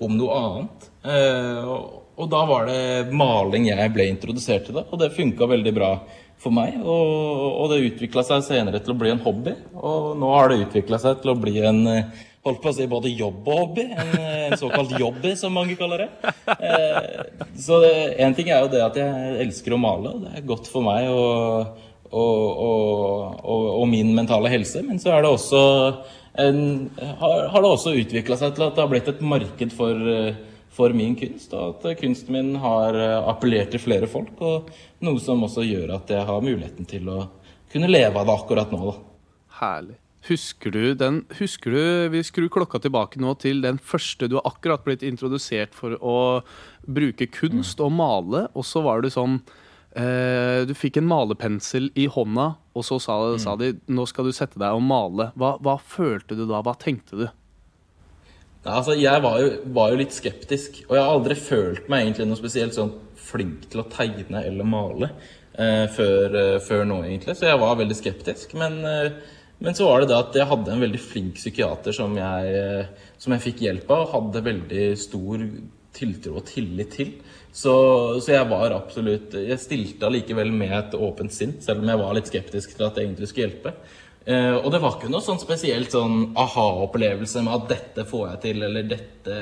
om 0.00 0.16
noe 0.16 0.38
annet. 0.40 0.88
Eh, 1.04 1.68
og, 1.68 1.99
og 2.20 2.30
da 2.32 2.40
var 2.48 2.66
det 2.68 3.12
maling 3.16 3.70
jeg 3.70 3.92
ble 3.94 4.08
introdusert 4.12 4.66
til, 4.68 4.76
det, 4.78 4.86
og 4.90 5.00
det 5.00 5.14
funka 5.16 5.48
veldig 5.50 5.72
bra 5.76 5.92
for 6.40 6.54
meg. 6.54 6.78
Og, 6.80 7.44
og 7.60 7.70
det 7.72 7.84
utvikla 7.90 8.24
seg 8.26 8.44
senere 8.46 8.80
til 8.84 8.94
å 8.94 8.98
bli 9.00 9.12
en 9.12 9.22
hobby, 9.24 9.54
og 9.76 10.12
nå 10.20 10.34
har 10.36 10.50
det 10.50 10.66
utvikla 10.66 11.00
seg 11.02 11.22
til 11.22 11.32
å 11.32 11.38
bli 11.40 11.56
en 11.68 11.80
eh, 11.90 12.26
holdt 12.46 12.62
på 12.62 12.70
å 12.70 12.76
si 12.76 12.86
både 12.88 13.12
jobb 13.12 13.48
og 13.48 13.58
hobby. 13.64 13.86
En, 13.90 14.14
en 14.46 14.56
såkalt 14.60 14.94
jobby, 15.00 15.34
som 15.36 15.54
mange 15.56 15.76
kaller 15.80 16.06
det. 16.06 16.34
Eh, 16.56 17.50
så 17.60 17.82
én 17.84 18.36
ting 18.36 18.50
er 18.52 18.64
jo 18.64 18.72
det 18.72 18.84
at 18.84 18.96
jeg 19.00 19.36
elsker 19.44 19.76
å 19.76 19.80
male, 19.80 20.14
og 20.14 20.24
det 20.24 20.38
er 20.38 20.48
godt 20.48 20.70
for 20.70 20.84
meg 20.86 21.10
og, 21.12 21.82
og, 22.10 22.62
og, 22.64 23.68
og 23.82 23.84
min 23.90 24.14
mentale 24.16 24.52
helse. 24.52 24.84
Men 24.86 25.00
så 25.02 25.12
det 25.20 25.34
en, 26.40 26.90
har, 26.96 27.48
har 27.52 27.62
det 27.62 27.70
også 27.74 27.96
utvikla 27.98 28.38
seg 28.38 28.54
til 28.54 28.68
at 28.68 28.76
det 28.76 28.84
har 28.84 28.90
blitt 28.90 29.08
et 29.10 29.22
marked 29.24 29.74
for, 29.74 29.98
for 30.70 30.94
min 30.96 31.16
kunst, 31.18 31.54
og 31.56 31.80
at 31.82 31.98
kunsten 32.00 32.36
min 32.36 32.52
har 32.62 32.96
appellert 33.28 33.72
til 33.74 33.82
flere 33.82 34.08
folk. 34.10 34.36
Og 34.38 34.70
noe 35.04 35.22
som 35.22 35.42
også 35.42 35.64
gjør 35.66 35.96
at 35.96 36.12
jeg 36.14 36.26
har 36.28 36.44
muligheten 36.44 36.86
til 36.88 37.08
å 37.10 37.24
kunne 37.72 37.90
leve 37.90 38.20
av 38.20 38.28
det 38.28 38.36
akkurat 38.36 38.70
nå. 38.74 38.80
da. 38.90 38.94
Herlig. 39.60 39.98
Husker 40.28 40.74
du 40.74 40.82
den 41.00 41.22
Husker 41.38 41.72
du 41.72 42.10
Vi 42.12 42.20
skrur 42.28 42.50
klokka 42.52 42.76
tilbake 42.84 43.16
nå 43.24 43.30
til 43.40 43.62
den 43.64 43.78
første 43.80 44.28
du 44.28 44.34
har 44.36 44.50
akkurat 44.50 44.82
blitt 44.84 45.00
introdusert 45.00 45.72
for 45.72 45.96
å 45.96 46.18
bruke 46.84 47.24
kunst 47.32 47.80
og 47.80 47.94
male, 47.96 48.44
og 48.52 48.66
så 48.68 48.84
var 48.84 49.00
det 49.00 49.14
sånn 49.16 49.38
Eh, 49.90 50.62
du 50.70 50.74
fikk 50.78 51.00
en 51.00 51.08
malepensel 51.10 51.88
i 51.98 52.06
hånda, 52.10 52.52
og 52.78 52.86
så 52.86 53.00
sa, 53.02 53.16
sa 53.42 53.56
de 53.58 53.72
nå 53.90 54.04
skal 54.06 54.28
du 54.28 54.34
sette 54.34 54.60
deg 54.60 54.76
og 54.76 54.84
male. 54.86 55.30
Hva, 55.34 55.56
hva 55.58 55.76
følte 55.82 56.38
du 56.38 56.44
da? 56.46 56.60
Hva 56.62 56.76
tenkte 56.78 57.18
du? 57.18 57.26
Nei, 58.60 58.72
altså, 58.76 58.94
jeg 59.00 59.24
var 59.24 59.40
jo, 59.40 59.50
var 59.72 59.92
jo 59.92 59.98
litt 60.02 60.12
skeptisk, 60.12 60.82
og 60.88 60.96
jeg 60.96 61.00
har 61.00 61.14
aldri 61.14 61.36
følt 61.38 61.86
meg 61.88 62.04
egentlig 62.04 62.26
noe 62.28 62.40
spesielt 62.40 62.76
sånn 62.76 62.92
flink 63.30 63.70
til 63.72 63.80
å 63.80 63.88
tegne 63.88 64.42
eller 64.44 64.68
male 64.68 65.08
eh, 65.54 65.86
før, 65.94 66.36
eh, 66.36 66.56
før, 66.64 66.84
nå, 66.88 66.98
egentlig. 67.06 67.38
Så 67.38 67.48
jeg 67.48 67.60
var 67.62 67.78
veldig 67.80 67.96
skeptisk. 67.96 68.52
Men, 68.60 68.76
eh, 68.84 69.38
men, 69.64 69.76
så 69.76 69.88
var 69.88 70.02
det 70.02 70.10
det 70.10 70.18
at 70.18 70.36
jeg 70.42 70.50
hadde 70.50 70.74
en 70.74 70.84
veldig 70.84 71.00
flink 71.00 71.40
psykiater 71.40 71.96
som 71.96 72.16
jeg, 72.20 72.54
eh, 72.60 73.12
som 73.20 73.36
jeg 73.36 73.46
fikk 73.46 73.64
hjelp 73.64 73.94
av, 73.96 74.04
og 74.04 74.14
hadde 74.18 74.44
veldig 74.50 74.86
stor 75.00 75.46
tiltro 75.96 76.36
og 76.38 76.46
tillit 76.52 76.92
til. 76.98 77.16
Så, 77.50 77.72
så, 78.20 78.28
jeg 78.30 78.46
var 78.46 78.70
absolutt 78.76 79.32
Jeg 79.34 79.58
stilte 79.58 80.06
allikevel 80.06 80.52
med 80.54 80.70
et 80.76 80.92
åpent 80.94 81.32
sinn, 81.34 81.56
selv 81.64 81.82
om 81.82 81.88
jeg 81.90 81.98
var 82.04 82.14
litt 82.14 82.28
skeptisk 82.30 82.76
til 82.76 82.86
at 82.86 82.94
det 82.94 83.06
egentlig 83.06 83.32
skulle 83.32 83.48
hjelpe. 83.48 83.74
Eh, 84.30 84.56
og 84.56 84.68
det 84.70 84.78
var 84.82 84.96
ikke 84.96 85.10
noe 85.10 85.24
sånn 85.24 85.40
spesielt 85.42 85.94
sånn 85.94 86.30
aha-opplevelse 86.38 87.42
med 87.42 87.56
at 87.56 87.70
dette 87.72 88.06
får 88.06 88.26
jeg 88.28 88.42
til, 88.44 88.64
eller 88.68 88.86
dette, 88.86 89.38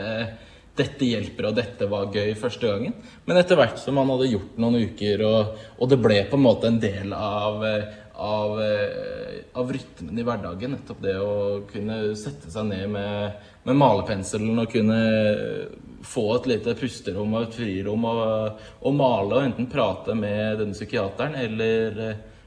dette 0.79 1.09
hjelper, 1.11 1.51
og 1.51 1.59
dette 1.59 1.89
var 1.91 2.13
gøy 2.15 2.33
første 2.39 2.71
gangen. 2.71 2.95
Men 3.29 3.41
etter 3.41 3.59
hvert 3.59 3.81
som 3.83 3.99
man 3.99 4.09
hadde 4.15 4.31
gjort 4.33 4.61
noen 4.63 4.87
uker, 4.89 5.25
og, 5.29 5.59
og 5.77 5.91
det 5.93 5.99
ble 6.01 6.23
på 6.31 6.39
en 6.39 6.47
måte 6.47 6.71
en 6.71 6.81
del 6.81 7.13
av, 7.13 7.67
av, 8.17 8.63
av 9.61 9.75
rytmen 9.77 10.23
i 10.23 10.25
hverdagen, 10.25 10.79
nettopp 10.79 11.05
det 11.05 11.19
å 11.21 11.37
kunne 11.69 12.01
sette 12.17 12.55
seg 12.55 12.71
ned 12.71 12.89
med, 12.95 13.45
med 13.69 13.81
malepenselen 13.83 14.63
og 14.63 14.73
kunne 14.73 15.03
få 16.07 16.25
et 16.39 16.49
lite 16.55 16.79
pusterom 16.79 17.35
og 17.35 17.45
et 17.45 17.61
frirom 17.61 18.09
og, 18.09 18.65
og 18.87 18.97
male 18.97 19.35
og 19.35 19.45
enten 19.51 19.69
prate 19.69 20.17
med 20.17 20.63
denne 20.63 20.77
psykiateren 20.79 21.37
eller 21.43 22.03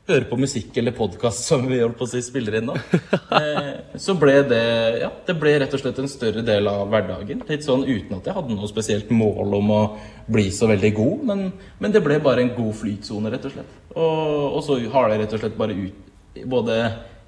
høre 0.09 0.25
på 0.29 0.37
musikk 0.39 0.75
eller 0.81 0.95
podkast 0.97 1.45
som 1.45 1.67
vi 1.69 1.79
holdt 1.81 1.97
på 1.99 2.07
å 2.07 2.09
si 2.09 2.21
spiller 2.25 2.57
inn 2.57 2.69
nå, 2.71 2.75
eh, 3.37 3.69
så 4.01 4.15
ble 4.19 4.39
det 4.49 4.63
ja, 5.03 5.11
det 5.27 5.35
ble 5.39 5.53
rett 5.61 5.75
og 5.77 5.83
slett 5.83 6.01
en 6.01 6.09
større 6.11 6.43
del 6.45 6.69
av 6.71 6.89
hverdagen. 6.91 7.43
Litt 7.47 7.65
sånn 7.67 7.85
uten 7.85 8.17
at 8.17 8.29
jeg 8.29 8.37
hadde 8.37 8.55
noe 8.55 8.69
spesielt 8.71 9.11
mål 9.13 9.57
om 9.59 9.73
å 9.75 9.81
bli 10.31 10.47
så 10.53 10.69
veldig 10.71 10.91
god, 10.97 11.25
men, 11.29 11.45
men 11.79 11.93
det 11.93 12.03
ble 12.05 12.19
bare 12.23 12.45
en 12.45 12.53
god 12.57 12.73
flytsone, 12.81 13.31
rett 13.33 13.47
og 13.49 13.55
slett. 13.55 13.79
Og, 13.93 14.45
og, 14.47 14.61
så 14.65 14.79
har 14.93 15.11
det 15.11 15.21
rett 15.23 15.35
og 15.37 15.43
slett 15.43 15.59
bare 15.59 15.77
ut 15.77 16.07
Både 16.47 16.75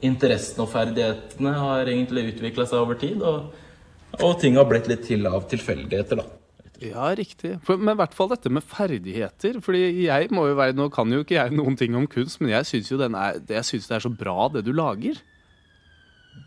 interessen 0.07 0.61
og 0.63 0.69
ferdighetene 0.71 1.51
har 1.57 1.89
egentlig 1.91 2.29
utvikla 2.29 2.63
seg 2.69 2.85
over 2.85 2.95
tid, 3.01 3.19
og, 3.19 3.49
og 4.23 4.37
ting 4.39 4.55
har 4.55 4.69
blitt 4.69 4.87
litt 4.87 5.03
til 5.09 5.27
av 5.27 5.43
tilfeldigheter, 5.51 6.21
da. 6.21 6.42
Ja, 6.83 7.09
riktig. 7.15 7.55
For, 7.65 7.79
men 7.79 7.95
i 7.95 8.01
hvert 8.01 8.15
fall 8.17 8.31
dette 8.33 8.51
med 8.51 8.65
ferdigheter. 8.67 9.59
Fordi 9.63 9.83
jeg 10.05 10.29
må 10.35 10.47
jo 10.49 10.59
være, 10.59 10.75
Nå 10.77 10.89
kan 10.93 11.11
jo 11.13 11.23
ikke 11.23 11.37
jeg 11.39 11.55
noen 11.55 11.77
ting 11.79 11.95
om 11.99 12.07
kunst, 12.09 12.41
men 12.41 12.53
jeg 12.53 12.69
syns 12.69 12.91
jo 12.91 12.99
er, 13.01 13.41
jeg 13.49 13.67
synes 13.69 13.89
det 13.89 13.97
er 13.97 14.05
så 14.07 14.13
bra, 14.13 14.49
det 14.53 14.65
du 14.67 14.73
lager. 14.75 15.19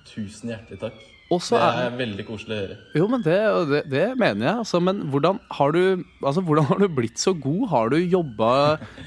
Tusen 0.08 0.52
hjertelig 0.52 0.82
takk. 0.82 1.04
Også 1.26 1.58
det 1.58 1.68
er, 1.82 1.94
veldig 1.98 2.24
koselig 2.28 2.54
å 2.54 2.58
høre. 2.60 2.74
Jo, 2.94 3.06
men 3.10 3.22
det, 3.24 3.36
det, 3.66 3.80
det 3.90 4.04
mener 4.14 4.46
jeg. 4.46 4.60
Altså, 4.62 4.78
men 4.78 5.00
hvordan 5.10 5.40
har, 5.58 5.74
du, 5.74 6.04
altså, 6.22 6.44
hvordan 6.46 6.68
har 6.68 6.82
du 6.82 6.86
blitt 6.94 7.18
så 7.18 7.32
god? 7.34 7.64
Har 7.72 7.90
du 7.90 7.96
jobba 7.98 8.50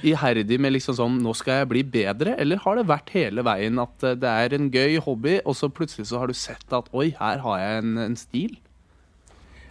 iherdig 0.04 0.58
med 0.60 0.76
liksom 0.76 0.98
sånn 0.98 1.22
Nå 1.24 1.32
skal 1.40 1.62
jeg 1.62 1.70
bli 1.72 1.86
bedre? 1.96 2.36
Eller 2.44 2.60
har 2.66 2.76
det 2.76 2.90
vært 2.92 3.14
hele 3.16 3.46
veien 3.48 3.80
at 3.80 4.04
det 4.20 4.34
er 4.34 4.58
en 4.58 4.68
gøy 4.74 5.00
hobby, 5.06 5.38
og 5.46 5.56
så 5.56 5.72
plutselig 5.72 6.10
så 6.12 6.20
har 6.20 6.28
du 6.28 6.36
sett 6.36 6.76
at 6.76 6.92
oi, 6.92 7.14
her 7.22 7.40
har 7.46 7.64
jeg 7.64 7.86
en, 7.86 7.96
en 8.10 8.20
stil? 8.20 8.60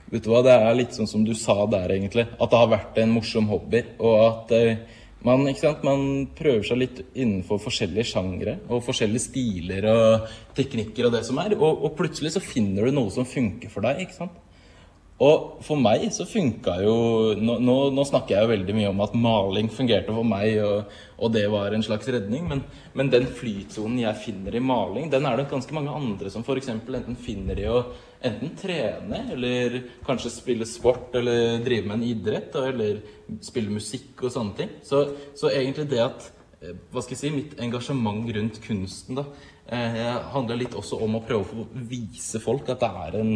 Vet 0.08 0.24
du 0.24 0.30
hva, 0.32 0.40
Det 0.44 0.54
er 0.54 0.78
litt 0.78 0.96
sånn 0.96 1.08
som 1.10 1.24
du 1.24 1.34
sa 1.36 1.66
der, 1.68 1.92
egentlig. 1.92 2.24
At 2.38 2.52
det 2.52 2.60
har 2.62 2.70
vært 2.70 3.00
en 3.02 3.12
morsom 3.12 3.48
hobby. 3.50 3.82
Og 4.00 4.16
at 4.24 4.54
eh, 4.56 4.80
man, 5.26 5.44
sant, 5.58 5.84
man, 5.84 6.26
prøver 6.38 6.64
seg 6.64 6.80
litt 6.80 7.02
innenfor 7.12 7.60
forskjellige 7.60 8.08
sjangre 8.12 8.58
og 8.70 8.84
forskjellige 8.86 9.26
stiler 9.28 9.88
og 9.92 10.28
teknikker 10.56 11.08
og 11.08 11.16
det 11.16 11.24
som 11.28 11.40
er. 11.42 11.56
Og, 11.58 11.84
og, 11.84 11.92
plutselig 11.98 12.36
så 12.36 12.44
finner 12.44 12.88
du 12.88 12.96
noe 12.96 13.12
som 13.12 13.28
funker 13.28 13.72
for 13.72 13.84
deg. 13.84 14.06
ikke 14.06 14.16
sant? 14.16 14.44
Og 15.18 15.62
for 15.66 15.80
meg 15.82 16.04
så 16.14 16.22
funka 16.30 16.76
jo 16.84 16.92
nå, 17.34 17.56
nå, 17.58 17.74
nå, 17.90 18.02
snakker 18.06 18.36
jeg 18.36 18.44
jo 18.44 18.50
veldig 18.52 18.74
mye 18.76 18.90
om 18.92 19.00
at 19.02 19.16
maling 19.18 19.70
fungerte 19.74 20.14
for 20.14 20.26
meg, 20.26 20.60
og, 20.62 20.92
og 21.18 21.32
det 21.34 21.42
var 21.50 21.74
en 21.74 21.82
slags 21.82 22.06
redning. 22.14 22.44
Men, 22.46 22.62
men 22.94 23.10
den 23.10 23.26
flytsonen 23.26 23.98
jeg 24.04 24.22
finner 24.22 24.54
i 24.54 24.62
maling, 24.62 25.08
den 25.10 25.26
er 25.26 25.40
det 25.40 25.48
ganske 25.50 25.74
mange 25.74 25.90
andre 25.90 26.30
som 26.30 26.46
f.eks. 26.46 26.70
enten 26.70 27.18
finner 27.18 27.58
i 27.58 27.66
å 27.66 27.80
enten 28.22 28.54
trene, 28.58 29.24
eller 29.34 29.80
kanskje 30.06 30.36
spille 30.36 30.66
sport, 30.70 31.10
eller 31.18 31.64
drive 31.66 31.90
med 31.90 31.98
en 31.98 32.08
idrett, 32.12 32.54
eller 32.62 33.02
spille 33.42 33.74
musikk 33.74 34.22
og 34.22 34.34
sånne 34.34 34.58
ting. 34.58 34.74
Så, 34.86 35.02
så 35.38 35.50
egentlig 35.50 35.88
det 35.90 36.04
at 36.04 36.28
eh, 36.62 36.78
hva 36.92 37.02
skal 37.02 37.16
jeg 37.16 37.24
si, 37.24 37.34
mitt 37.34 37.58
engasjement 37.62 38.22
rundt 38.38 38.62
kunsten 38.62 39.18
da, 39.18 39.26
eh, 39.66 40.14
handler 40.30 40.62
litt 40.62 40.78
også 40.78 41.02
om 41.02 41.18
å 41.18 41.24
prøve 41.26 41.64
å 41.64 41.68
vise 41.90 42.38
folk 42.42 42.70
at 42.70 42.86
det 42.86 42.92
er, 43.02 43.18
en, 43.18 43.34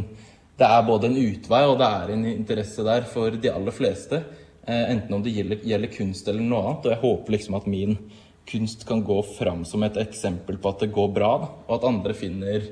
det 0.62 0.68
er 0.70 0.84
både 0.86 1.10
en 1.10 1.18
utvei 1.18 1.62
og 1.66 1.80
det 1.80 1.88
er 1.88 2.12
en 2.14 2.26
interesse 2.30 2.84
der 2.86 3.06
for 3.10 3.34
de 3.34 3.50
aller 3.50 3.74
fleste. 3.74 4.20
Eh, 4.62 4.84
enten 4.92 5.16
om 5.16 5.22
det 5.24 5.34
gjelder, 5.34 5.64
gjelder, 5.66 5.90
kunst 5.90 6.28
eller 6.30 6.44
noe 6.46 6.62
annet. 6.62 6.86
Og 6.86 6.94
jeg 6.94 7.02
håper 7.02 7.34
liksom 7.34 7.56
at 7.58 7.66
min 7.70 7.96
kunst 8.48 8.86
kan 8.86 9.02
gå 9.06 9.18
fram 9.34 9.64
som 9.66 9.82
et 9.86 9.98
eksempel 10.02 10.58
på 10.62 10.70
at 10.70 10.84
det 10.84 10.92
går 10.94 11.10
bra, 11.14 11.32
da, 11.42 11.50
og 11.66 11.74
at 11.76 11.88
andre 11.88 12.14
finner 12.18 12.68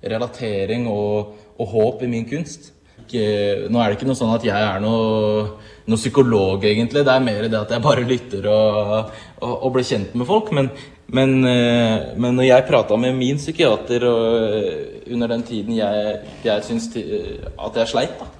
relatering 0.00 0.86
og, 0.88 1.34
og 1.60 1.72
håp 1.74 2.04
i 2.04 2.10
min 2.12 2.28
kunst. 2.28 2.70
Ikke, 3.00 3.26
nå 3.72 3.80
er 3.80 3.90
det 3.90 3.98
ikke 3.98 4.08
noe 4.08 4.18
sånn 4.18 4.32
at 4.34 4.46
jeg 4.46 4.56
er 4.56 4.80
noe, 4.84 5.44
noe, 5.86 6.00
psykolog, 6.00 6.64
egentlig. 6.64 7.04
Det 7.06 7.14
er 7.14 7.26
mer 7.26 7.46
det 7.48 7.60
at 7.60 7.74
jeg 7.74 7.84
bare 7.84 8.06
lytter 8.06 8.48
og, 8.52 9.12
og, 9.40 9.54
og 9.54 9.76
blir 9.76 9.86
kjent 9.86 10.16
med 10.18 10.28
folk. 10.28 10.52
Men, 10.56 10.70
men, 11.10 11.38
eh, 11.48 12.10
men 12.16 12.36
når 12.38 12.48
jeg 12.48 12.68
prata 12.70 12.98
med 13.00 13.16
min 13.18 13.40
psykiater 13.40 14.06
og, 14.08 15.08
under 15.10 15.34
den 15.34 15.46
tiden 15.46 15.78
jeg, 15.78 16.20
jeg 16.46 16.66
syns 16.66 16.90
at 16.94 17.80
jeg 17.82 17.90
sleit, 17.90 18.20
da, 18.20 18.30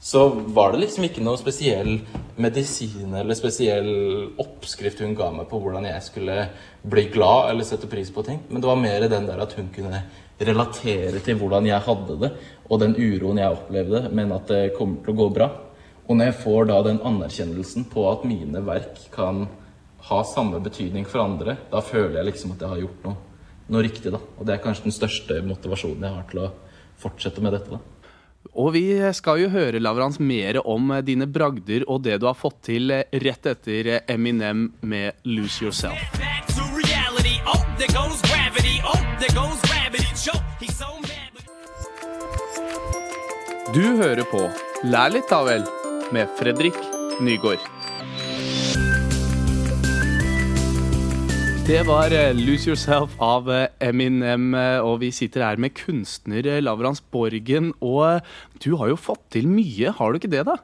så 0.00 0.28
var 0.54 0.72
det 0.72 0.84
liksom 0.84 1.08
ikke 1.08 1.22
noe 1.26 1.38
spesiell 1.40 1.96
medisin 2.38 3.14
eller 3.18 3.34
spesiell 3.34 3.88
oppskrift 4.38 5.02
hun 5.02 5.16
ga 5.18 5.32
meg 5.34 5.48
på 5.50 5.58
hvordan 5.58 5.88
jeg 5.88 6.04
skulle 6.06 6.36
bli 6.86 7.08
glad 7.10 7.50
eller 7.50 7.66
sette 7.66 7.90
pris 7.90 8.12
på 8.14 8.22
ting. 8.26 8.38
Men 8.48 8.62
det 8.62 8.70
var 8.70 8.78
mer 8.78 9.08
den 9.10 9.26
der 9.26 9.42
at 9.42 9.56
hun 9.58 9.72
kunne 9.74 10.02
relatere 10.38 11.18
til 11.24 11.38
hvordan 11.40 11.66
jeg 11.66 11.82
hadde 11.82 12.18
det, 12.22 12.30
og 12.70 12.78
den 12.78 12.94
uroen 12.94 13.40
jeg 13.42 13.56
opplevde, 13.56 14.04
men 14.14 14.34
at 14.36 14.46
det 14.52 14.76
kommer 14.76 15.02
til 15.02 15.16
å 15.16 15.18
gå 15.18 15.28
bra. 15.34 15.48
Og 16.06 16.16
når 16.16 16.30
jeg 16.30 16.40
får 16.44 16.68
da 16.70 16.78
den 16.86 17.02
anerkjennelsen 17.04 17.88
på 17.90 18.06
at 18.12 18.22
mine 18.28 18.62
verk 18.64 19.02
kan 19.12 19.48
ha 20.08 20.22
samme 20.24 20.62
betydning 20.62 21.08
for 21.10 21.24
andre, 21.24 21.58
da 21.72 21.82
føler 21.84 22.20
jeg 22.20 22.30
liksom 22.30 22.54
at 22.54 22.62
jeg 22.62 22.70
har 22.70 22.84
gjort 22.84 23.04
noe, 23.08 23.18
noe 23.68 23.84
riktig. 23.84 24.14
da. 24.14 24.22
Og 24.38 24.46
det 24.46 24.54
er 24.54 24.62
kanskje 24.62 24.86
den 24.86 24.96
største 24.96 25.42
motivasjonen 25.44 26.06
jeg 26.06 26.16
har 26.20 26.28
til 26.30 26.44
å 26.46 26.50
fortsette 27.02 27.42
med 27.42 27.58
dette. 27.58 27.74
da. 27.74 27.97
Og 28.54 28.72
vi 28.74 28.84
skal 29.14 29.42
jo 29.42 29.50
høre 29.52 29.80
Lavrans 29.82 30.18
mer 30.20 30.60
om 30.64 30.92
dine 31.04 31.28
bragder 31.30 31.84
og 31.88 32.02
det 32.06 32.18
du 32.22 32.26
har 32.30 32.38
fått 32.38 32.62
til 32.70 32.92
rett 32.92 33.46
etter 33.46 34.00
Eminem 34.08 34.72
med 34.80 35.12
'Lose 35.24 35.64
Yourself'. 35.64 36.28
Du 43.74 43.84
hører 44.00 44.24
på 44.24 44.40
Lær 44.88 45.10
litt, 45.12 45.28
da 45.28 45.42
vel, 45.44 45.64
med 46.12 46.30
Fredrik 46.38 46.78
Nygård. 47.20 47.77
Det 51.68 51.82
var 51.84 52.08
eh, 52.16 52.32
'Lose 52.32 52.70
Yourself' 52.70 53.18
av 53.20 53.50
eh, 53.52 53.66
Eminem, 53.84 54.54
eh, 54.56 54.78
og 54.80 55.02
vi 55.02 55.10
sitter 55.12 55.42
her 55.44 55.58
med 55.60 55.74
kunstner 55.76 56.46
Lavrans 56.62 57.02
Borgen. 57.12 57.74
Og 57.84 58.24
du 58.64 58.70
har 58.80 58.88
jo 58.88 58.96
fått 58.96 59.26
til 59.36 59.50
mye, 59.52 59.92
har 59.92 60.08
du 60.08 60.16
ikke 60.16 60.30
det, 60.32 60.46
da? 60.48 60.54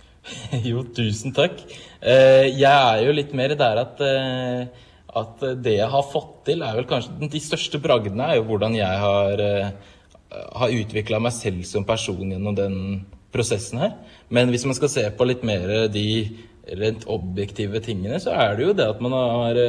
Jo, 0.66 0.82
tusen 0.82 1.30
takk. 1.36 1.62
Jeg 2.02 2.72
er 2.72 3.04
jo 3.04 3.14
litt 3.14 3.36
mer 3.38 3.54
der 3.54 3.78
at, 3.84 4.02
at 5.22 5.46
det 5.62 5.76
jeg 5.76 5.88
har 5.94 6.10
fått 6.10 6.42
til, 6.50 6.66
er 6.66 6.74
vel 6.74 6.90
kanskje 6.90 7.30
De 7.30 7.44
største 7.44 7.78
bragdene 7.78 8.26
er 8.26 8.40
jo 8.40 8.48
hvordan 8.50 8.74
jeg 8.74 8.98
har 9.04 9.44
har 10.58 10.74
utvikla 10.74 11.22
meg 11.22 11.36
selv 11.38 11.62
som 11.70 11.86
person 11.86 12.34
gjennom 12.34 12.58
den 12.58 12.76
prosessen 13.30 13.78
her. 13.78 13.94
Men 14.26 14.50
hvis 14.50 14.66
man 14.66 14.74
skal 14.74 14.90
se 14.90 15.06
på 15.06 15.30
litt 15.30 15.46
mer 15.46 15.86
de 15.86 16.34
rent 16.82 17.06
objektive 17.06 17.78
tingene, 17.78 18.18
så 18.18 18.34
er 18.34 18.58
det 18.58 18.66
jo 18.66 18.74
det 18.74 18.90
at 18.90 18.98
man 19.06 19.14
har, 19.14 19.62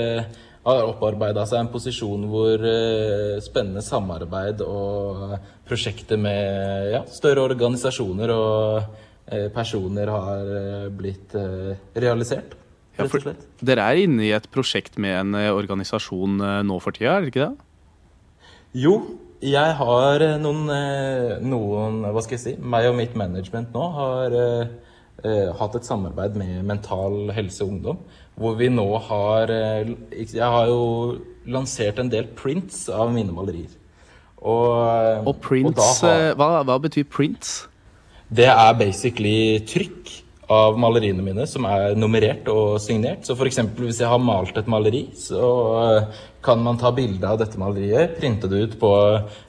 har 0.68 0.86
opparbeida 0.90 1.46
seg 1.48 1.64
en 1.64 1.72
posisjon 1.72 2.26
hvor 2.30 2.64
eh, 2.68 3.38
spennende 3.44 3.84
samarbeid 3.86 4.64
og 4.66 5.38
prosjekter 5.68 6.20
med 6.20 6.92
ja, 6.94 7.04
større 7.12 7.46
organisasjoner 7.48 8.34
og 8.36 8.82
eh, 9.32 9.48
personer 9.56 10.12
har 10.12 10.90
blitt 10.96 11.36
realisert. 11.96 12.58
Ja, 12.98 13.06
for 13.06 13.22
dere 13.62 13.86
er 13.86 14.02
inne 14.02 14.26
i 14.26 14.34
et 14.34 14.50
prosjekt 14.50 14.98
med 15.00 15.14
en 15.20 15.40
organisasjon 15.54 16.40
nå 16.66 16.78
for 16.82 16.98
tida, 16.98 17.18
er 17.18 17.26
det 17.26 17.34
ikke 17.34 17.46
det? 17.46 17.68
Jo, 18.78 18.98
jeg 19.44 19.74
har 19.78 20.24
eh, 20.26 20.38
noen, 20.42 20.66
eh, 20.74 21.38
noen, 21.46 22.02
Hva 22.10 22.24
skal 22.26 22.38
jeg 22.38 22.44
si? 22.44 22.54
Meg 22.58 22.88
og 22.90 22.98
mitt 22.98 23.16
management 23.18 23.74
nå 23.74 23.84
har, 23.94 24.34
eh, 24.34 24.68
eh, 25.24 25.52
hatt 25.54 25.76
et 25.78 25.86
samarbeid 25.86 26.36
med 26.36 26.66
Mental 26.66 27.30
Helse 27.36 27.66
Ungdom, 27.66 28.00
hvor 28.38 28.56
vi 28.60 28.68
nå 28.70 28.86
har 29.08 29.50
eh, 29.50 29.90
Jeg 30.14 30.44
har 30.46 30.68
jo 30.70 31.18
lansert 31.48 32.00
en 32.00 32.10
del 32.12 32.28
prints 32.38 32.88
av 32.90 33.10
mine 33.14 33.34
malerier. 33.34 33.72
Og, 34.38 35.28
Og 35.28 35.40
prints, 35.42 35.76
da 36.02 36.08
har- 36.08 36.30
eh, 36.30 36.36
hva, 36.38 36.64
hva 36.68 36.78
betyr 36.82 37.08
prints? 37.10 37.68
det 38.30 38.46
er 38.52 38.74
basically 38.76 39.60
trykk 39.64 40.10
av 40.52 40.76
maleriene 40.80 41.24
mine 41.24 41.46
som 41.48 41.64
er 41.66 41.94
nummerert 41.96 42.48
og 42.52 42.78
signert. 42.84 43.24
Så 43.24 43.36
f.eks. 43.36 43.56
hvis 43.80 44.00
jeg 44.00 44.08
har 44.08 44.20
malt 44.20 44.58
et 44.58 44.68
maleri, 44.68 45.06
så 45.16 45.40
eh, 45.98 46.08
kan 46.44 46.60
man 46.64 46.78
ta 46.80 46.92
bilde 46.92 47.24
av 47.28 47.40
dette 47.40 47.58
maleriet, 47.60 48.18
printe 48.20 48.48
det 48.52 48.62
ut 48.66 48.76
på 48.80 48.92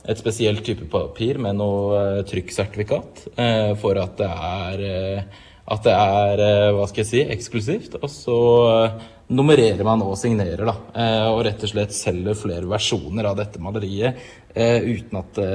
et 0.08 0.18
spesielt 0.18 0.62
type 0.66 0.88
papir 0.90 1.38
med 1.38 1.58
noe 1.58 1.98
eh, 2.18 2.22
trykksertifikat 2.26 3.26
eh, 3.36 3.74
for 3.78 3.98
at 3.98 4.16
det 4.18 4.30
er 4.30 4.84
eh, 4.88 5.22
at 5.68 5.84
det 5.84 5.94
er 5.94 6.42
eh, 6.42 6.70
hva 6.76 6.86
skal 6.88 7.02
jeg 7.02 7.10
si, 7.10 7.22
eksklusivt. 7.34 7.98
Og 8.00 8.08
så 8.12 8.36
eh, 8.70 9.08
nummererer 9.36 9.84
man 9.86 10.04
og 10.06 10.16
signerer, 10.20 10.64
da. 10.64 10.76
eh, 10.96 11.26
Og 11.28 11.42
rett 11.44 11.64
og 11.66 11.72
slett 11.74 11.96
selger 11.96 12.38
flere 12.38 12.68
versjoner 12.70 13.28
av 13.28 13.38
dette 13.42 13.60
maleriet 13.62 14.26
uten 14.58 15.18
at 15.20 15.36
det 15.36 15.50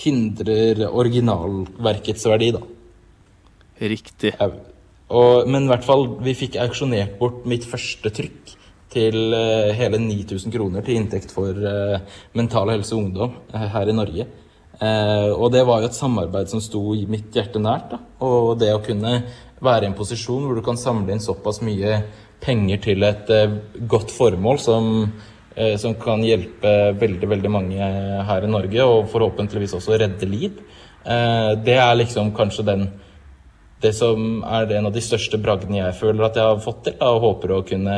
hindrer 0.00 0.80
originalverkets 0.88 2.24
verdi, 2.26 2.48
da. 2.56 2.62
Riktig. 3.92 4.32
Og, 4.40 5.44
men 5.46 5.68
i 5.68 5.70
hvert 5.70 5.86
fall, 5.86 6.06
vi 6.24 6.34
fikk 6.38 6.56
auksjonert 6.64 7.14
bort 7.20 7.44
mitt 7.50 7.68
første 7.68 8.10
trykk 8.16 8.56
til 8.90 9.36
hele 9.76 10.00
9000 10.02 10.50
kroner 10.50 10.82
til 10.82 10.98
inntekt 10.98 11.30
for 11.34 11.54
Mental 12.34 12.72
Helse 12.72 12.96
Ungdom 12.96 13.36
eh, 13.52 13.68
her 13.76 13.92
i 13.92 13.94
Norge. 13.94 14.26
Eh, 14.80 15.30
og 15.34 15.50
det 15.52 15.66
var 15.68 15.82
jo 15.82 15.90
et 15.90 15.96
samarbeid 15.98 16.48
som 16.52 16.62
sto 16.64 16.80
i 16.96 17.04
mitt 17.10 17.34
hjerte 17.36 17.60
nært. 17.60 17.90
da. 17.92 18.00
Og 18.24 18.58
det 18.60 18.72
å 18.74 18.82
kunne 18.84 19.22
være 19.60 19.84
i 19.84 19.90
en 19.90 19.98
posisjon 19.98 20.46
hvor 20.46 20.56
du 20.56 20.64
kan 20.64 20.80
samle 20.80 21.12
inn 21.12 21.20
såpass 21.20 21.60
mye 21.64 22.02
penger 22.40 22.80
til 22.86 23.04
et 23.04 23.28
eh, 23.34 23.58
godt 23.88 24.12
formål 24.14 24.60
som, 24.62 25.12
eh, 25.54 25.76
som 25.76 25.94
kan 26.00 26.24
hjelpe 26.24 26.96
veldig, 27.00 27.28
veldig 27.28 27.52
mange 27.52 27.90
her 28.30 28.46
i 28.46 28.50
Norge, 28.50 28.86
og 28.86 29.10
forhåpentligvis 29.12 29.76
også 29.76 30.00
redde 30.00 30.28
liv, 30.28 30.62
eh, 31.04 31.52
det 31.60 31.76
er 31.76 32.00
liksom 32.00 32.32
kanskje 32.36 32.66
den 32.72 32.90
det 33.80 33.94
som 33.96 34.42
er 34.44 34.72
en 34.76 34.90
av 34.90 34.92
de 34.92 35.00
største 35.00 35.38
bragdene 35.40 35.78
jeg 35.78 35.96
føler 35.96 36.26
at 36.26 36.36
jeg 36.36 36.44
har 36.44 36.58
fått 36.60 36.82
til, 36.84 36.96
og 37.00 37.22
håper 37.24 37.54
å 37.54 37.62
kunne 37.64 37.96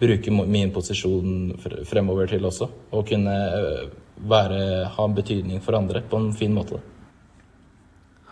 bruke 0.00 0.32
min 0.32 0.70
posisjon 0.72 1.50
fremover 1.88 2.30
til 2.30 2.46
også. 2.48 2.68
Og 2.96 3.08
kunne 3.10 3.34
øh, 3.58 3.82
være, 4.18 4.88
ha 4.94 5.06
en 5.06 5.16
betydning 5.16 5.62
for 5.64 5.78
andre 5.78 6.02
på 6.02 6.20
en 6.20 6.32
fin 6.36 6.54
måte. 6.54 6.80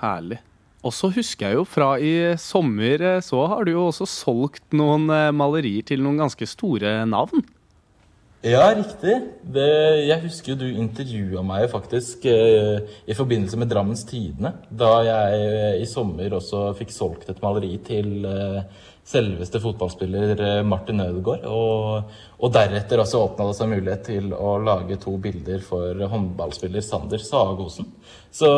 Herlig. 0.02 0.40
Og 0.86 0.92
så 0.94 1.10
husker 1.10 1.50
jeg 1.50 1.58
jo 1.58 1.64
fra 1.66 1.96
i 1.98 2.12
sommer, 2.38 3.02
eh, 3.02 3.22
så 3.24 3.46
har 3.50 3.66
du 3.66 3.72
jo 3.72 3.88
også 3.88 4.06
solgt 4.06 4.76
noen 4.76 5.08
eh, 5.10 5.32
malerier 5.34 5.86
til 5.86 6.04
noen 6.04 6.20
ganske 6.20 6.46
store 6.46 7.00
navn. 7.08 7.42
Ja, 8.46 8.68
riktig. 8.70 9.14
Det, 9.42 9.70
jeg 10.06 10.22
husker 10.22 10.52
jo 10.52 10.56
du 10.60 10.76
intervjua 10.78 11.42
meg 11.42 11.64
faktisk 11.72 12.28
eh, 12.30 12.84
i 13.02 13.14
forbindelse 13.18 13.58
med 13.58 13.72
Drammens 13.72 14.04
Tidende, 14.06 14.52
da 14.70 14.90
jeg 15.02 15.40
eh, 15.40 15.78
i 15.82 15.88
sommer 15.90 16.36
også 16.36 16.68
fikk 16.78 16.94
solgt 16.94 17.32
et 17.32 17.42
maleri 17.42 17.72
til 17.88 18.22
eh, 18.30 18.60
selveste 19.06 19.58
fotballspiller 19.64 20.38
eh, 20.38 20.60
Martin 20.62 21.02
Ødegaard. 21.02 21.48
Og, 21.50 22.14
og 22.38 22.54
deretter 22.54 23.02
også 23.02 23.24
åpna 23.24 23.48
det 23.48 23.58
seg 23.58 23.72
mulighet 23.72 24.06
til 24.12 24.30
å 24.38 24.54
lage 24.62 25.00
to 25.02 25.16
bilder 25.26 25.66
for 25.66 26.06
håndballspiller 26.14 26.86
Sander 26.86 27.26
Sagosen. 27.26 27.90
Så, 28.36 28.48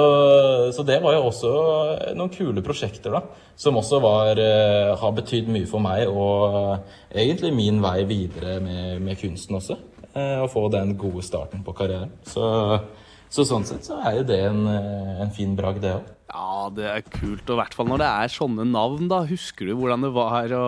så 0.75 0.83
det 0.87 0.97
var 1.05 1.15
jo 1.15 1.27
også 1.29 1.51
noen 2.19 2.33
kule 2.35 2.63
prosjekter, 2.67 3.15
da. 3.15 3.21
Som 3.59 3.79
også 3.79 4.01
var, 4.03 4.39
eh, 4.43 4.91
har 4.99 5.13
betydd 5.15 5.51
mye 5.55 5.69
for 5.71 5.83
meg, 5.83 6.09
og 6.11 6.89
egentlig 7.15 7.53
min 7.55 7.79
vei 7.85 8.01
videre 8.09 8.59
med, 8.65 9.03
med 9.05 9.19
kunsten 9.21 9.59
også. 9.59 9.79
Eh, 10.15 10.39
Å 10.43 10.49
få 10.51 10.67
den 10.75 10.97
gode 10.99 11.23
starten 11.27 11.63
på 11.67 11.75
karrieren. 11.79 12.11
Så, 12.27 12.43
så 13.31 13.45
sånn 13.47 13.67
sett 13.69 13.87
så 13.87 14.01
er 14.03 14.19
jo 14.19 14.25
det 14.31 14.39
en, 14.49 14.65
eh, 14.73 15.19
en 15.27 15.35
fin 15.37 15.55
bragd, 15.59 15.85
det 15.85 15.93
òg. 16.01 16.15
Ja, 16.29 16.69
det 16.75 16.89
er 16.91 17.05
kult. 17.07 17.47
Og 17.47 17.55
i 17.55 17.59
hvert 17.63 17.77
fall 17.77 17.89
når 17.89 18.03
det 18.03 18.09
er 18.09 18.33
sånne 18.35 18.67
navn, 18.69 19.07
da. 19.09 19.23
Husker 19.31 19.71
du 19.71 19.77
hvordan 19.79 20.03
det 20.05 20.11
var 20.17 20.53
å 20.59 20.65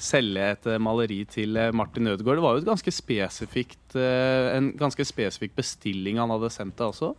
selge 0.00 0.48
et 0.56 0.70
eh, 0.72 0.80
maleri 0.82 1.20
til 1.30 1.58
eh, 1.60 1.74
Martin 1.76 2.08
Ødegaard? 2.10 2.40
Det 2.40 2.46
var 2.46 2.56
jo 2.56 2.64
et 2.64 2.70
ganske 2.70 2.94
spesifikt, 2.96 3.84
eh, 3.94 4.48
en 4.56 4.72
ganske 4.80 5.06
spesifikk 5.06 5.54
bestilling 5.60 6.18
han 6.22 6.32
hadde 6.34 6.50
sendt 6.54 6.80
deg 6.80 6.88
også. 6.94 7.12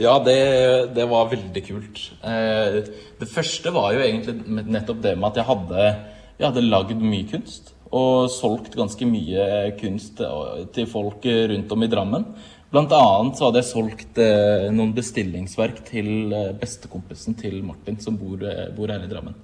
Ja, 0.00 0.14
det, 0.24 0.94
det 0.96 1.04
var 1.10 1.28
veldig 1.28 1.62
kult. 1.66 1.98
Eh, 2.24 2.78
det 3.20 3.28
første 3.28 3.72
var 3.74 3.92
jo 3.92 4.00
egentlig 4.00 4.64
nettopp 4.64 5.02
det 5.04 5.12
med 5.18 5.28
at 5.28 5.40
jeg 5.42 5.48
hadde, 5.50 5.90
jeg 6.38 6.46
hadde 6.46 6.64
lagd 6.64 7.02
mye 7.04 7.28
kunst. 7.28 7.74
Og 7.90 8.30
solgt 8.32 8.78
ganske 8.78 9.04
mye 9.04 9.74
kunst 9.80 10.22
eh, 10.24 10.62
til 10.72 10.88
folk 10.88 11.26
rundt 11.52 11.74
om 11.76 11.84
i 11.84 11.90
Drammen. 11.90 12.24
Blant 12.70 12.92
annet 12.94 13.36
så 13.36 13.48
hadde 13.48 13.60
jeg 13.60 13.68
solgt 13.72 14.20
eh, 14.22 14.68
noen 14.72 14.94
bestillingsverk 14.96 15.82
til 15.90 16.32
eh, 16.32 16.52
bestekompisen 16.56 17.36
til 17.36 17.58
Martin, 17.66 17.98
som 18.00 18.16
bor, 18.16 18.40
eh, 18.46 18.70
bor 18.76 18.92
her 18.94 19.04
i 19.04 19.10
Drammen. 19.10 19.34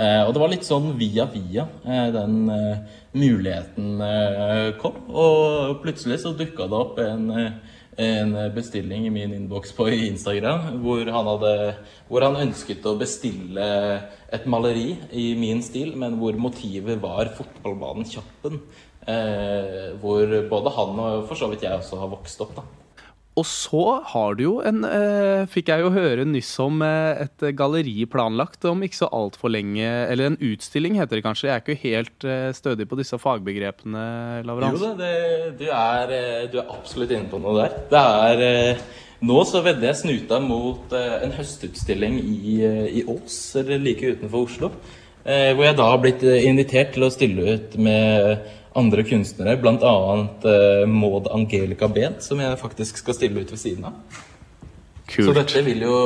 Eh, 0.00 0.22
og 0.22 0.32
det 0.32 0.40
var 0.40 0.52
litt 0.52 0.64
sånn 0.64 0.94
via 0.96 1.26
via 1.28 1.66
eh, 1.84 2.06
den 2.14 2.38
eh, 2.54 3.02
muligheten 3.20 4.00
eh, 4.06 4.70
kom. 4.80 4.96
Og 5.10 5.82
plutselig 5.82 6.22
så 6.22 6.32
dukka 6.38 6.70
det 6.70 6.78
opp 6.78 7.02
en, 7.04 7.26
eh, 7.36 7.76
en 8.00 8.34
bestilling 8.54 9.06
i 9.06 9.12
min 9.14 9.34
innboks 9.36 9.74
på 9.76 9.88
Instagram 9.92 10.80
hvor 10.82 11.04
han, 11.04 11.30
hadde, 11.34 11.54
hvor 12.08 12.24
han 12.24 12.38
ønsket 12.46 12.86
å 12.88 12.96
bestille 13.00 13.66
et 14.32 14.46
maleri 14.50 14.94
i 15.12 15.32
min 15.38 15.60
stil, 15.64 15.92
men 15.98 16.16
hvor 16.20 16.38
motivet 16.40 17.00
var 17.02 17.32
fotballbanen 17.36 18.08
Kjappen. 18.08 18.60
Eh, 19.10 19.96
hvor 20.00 20.34
både 20.50 20.74
han 20.76 21.00
og 21.00 21.24
for 21.28 21.38
så 21.40 21.48
vidt 21.50 21.64
jeg 21.64 21.76
også 21.76 22.02
har 22.02 22.12
vokst 22.12 22.44
opp. 22.44 22.56
da. 22.58 22.79
Og 23.38 23.46
så 23.46 23.84
har 24.10 24.34
du 24.36 24.42
jo 24.42 24.54
en 24.66 24.82
eh, 24.86 25.46
Fikk 25.50 25.70
jeg 25.70 25.84
jo 25.84 25.92
høre 25.94 26.26
nyss 26.26 26.50
om 26.64 26.82
eh, 26.82 27.26
et 27.26 27.44
galleri 27.56 28.02
planlagt 28.10 28.66
om 28.68 28.82
ikke 28.82 28.98
så 28.98 29.10
altfor 29.14 29.52
lenge 29.54 29.86
Eller 29.86 30.32
en 30.32 30.38
utstilling, 30.50 30.98
heter 30.98 31.18
det 31.20 31.24
kanskje. 31.24 31.48
Jeg 31.48 31.54
er 31.54 31.62
ikke 31.62 31.84
helt 31.84 32.26
eh, 32.26 32.48
stødig 32.56 32.88
på 32.90 32.98
disse 32.98 33.18
fagbegrepene, 33.22 34.02
Lavrans. 34.46 34.80
Jo 34.80 34.90
da, 34.90 34.96
det, 34.98 35.52
du, 35.60 35.68
er, 35.70 36.14
eh, 36.16 36.48
du 36.50 36.58
er 36.60 36.74
absolutt 36.74 37.14
inne 37.14 37.30
på 37.30 37.40
noe 37.42 37.54
der. 37.62 37.78
Det 37.92 38.02
er 38.26 38.44
eh, 38.48 38.82
Nå 39.20 39.42
så 39.44 39.60
vedder 39.60 39.90
jeg 39.90 40.00
snuta 40.00 40.38
mot 40.40 40.94
eh, 40.96 41.18
en 41.26 41.34
høstutstilling 41.36 42.16
i, 42.24 42.54
i 43.00 43.02
Ås, 43.04 43.36
eller 43.60 43.82
like 43.84 44.14
utenfor 44.16 44.48
Oslo. 44.48 44.72
Hvor 45.20 45.60
jeg 45.60 45.76
da 45.76 45.84
har 45.84 45.98
blitt 46.00 46.22
invitert 46.24 46.94
til 46.94 47.04
å 47.04 47.10
stille 47.12 47.52
ut 47.52 47.74
med 47.84 48.46
andre 48.78 49.04
kunstnere, 49.06 49.56
bl.a. 49.60 49.94
Uh, 50.44 50.84
Maud 50.86 51.30
Angelica 51.34 51.88
Behn, 51.90 52.20
som 52.22 52.40
jeg 52.42 52.58
faktisk 52.60 53.00
skal 53.02 53.16
stille 53.16 53.42
ut 53.42 53.50
ved 53.50 53.60
siden 53.60 53.88
av. 53.90 54.20
Så 55.10 55.32
dette 55.34 55.62
vil 55.66 55.82
jo 55.82 55.96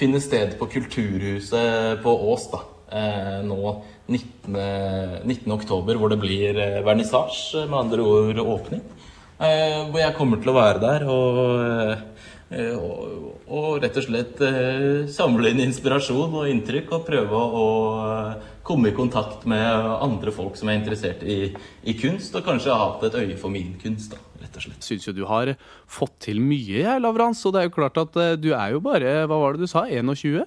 finne 0.00 0.20
sted 0.22 0.56
på 0.58 0.68
Kulturhuset 0.72 2.00
på 2.04 2.14
Ås 2.32 2.46
da, 2.52 2.60
eh, 2.92 3.40
nå 3.44 3.58
19. 4.08 4.56
19. 5.28 5.52
oktober, 5.52 5.98
hvor 6.00 6.10
det 6.12 6.20
blir 6.22 6.56
eh, 6.56 6.80
vernissasje, 6.86 7.66
med 7.68 7.78
andre 7.84 8.06
ord 8.06 8.40
åpning. 8.40 8.80
Eh, 9.40 9.90
hvor 9.90 10.00
jeg 10.00 10.16
kommer 10.16 10.40
til 10.40 10.52
å 10.52 10.56
være 10.56 10.80
der 10.82 11.04
og, 11.08 11.36
eh, 12.52 12.74
og, 12.76 13.28
og 13.48 13.68
rett 13.84 14.00
og 14.00 14.04
slett 14.04 14.40
eh, 14.44 15.06
samle 15.12 15.52
inn 15.52 15.62
inspirasjon 15.64 16.40
og 16.42 16.48
inntrykk 16.50 16.92
og 16.96 17.06
prøve 17.06 17.44
å 17.60 17.68
eh, 18.08 18.49
komme 18.66 18.90
i 18.90 18.94
kontakt 18.96 19.46
med 19.48 19.64
andre 20.04 20.32
folk 20.34 20.56
som 20.58 20.68
er 20.70 20.78
interessert 20.80 21.22
i, 21.24 21.52
i 21.88 21.94
kunst, 21.98 22.34
og 22.36 22.44
kanskje 22.46 22.72
ha 22.74 22.90
hatt 22.90 23.06
et 23.08 23.16
øye 23.22 23.36
for 23.40 23.52
min 23.52 23.72
kunst, 23.82 24.12
da, 24.14 24.20
rett 24.42 24.58
og 24.60 24.66
slett. 24.66 24.82
syns 24.86 25.06
jo 25.08 25.14
du 25.16 25.24
har 25.28 25.54
fått 25.90 26.18
til 26.28 26.40
mye, 26.44 26.82
jeg, 26.82 27.02
Lavrans. 27.02 27.40
Og 27.48 27.54
det 27.56 27.62
er 27.62 27.70
jo 27.70 27.76
klart 27.78 28.00
at 28.02 28.18
eh, 28.20 28.34
du 28.40 28.52
er 28.56 28.76
jo 28.76 28.82
bare 28.84 29.22
Hva 29.26 29.38
var 29.40 29.56
det 29.56 29.64
du 29.66 29.70
sa? 29.70 29.86
21? 29.88 30.44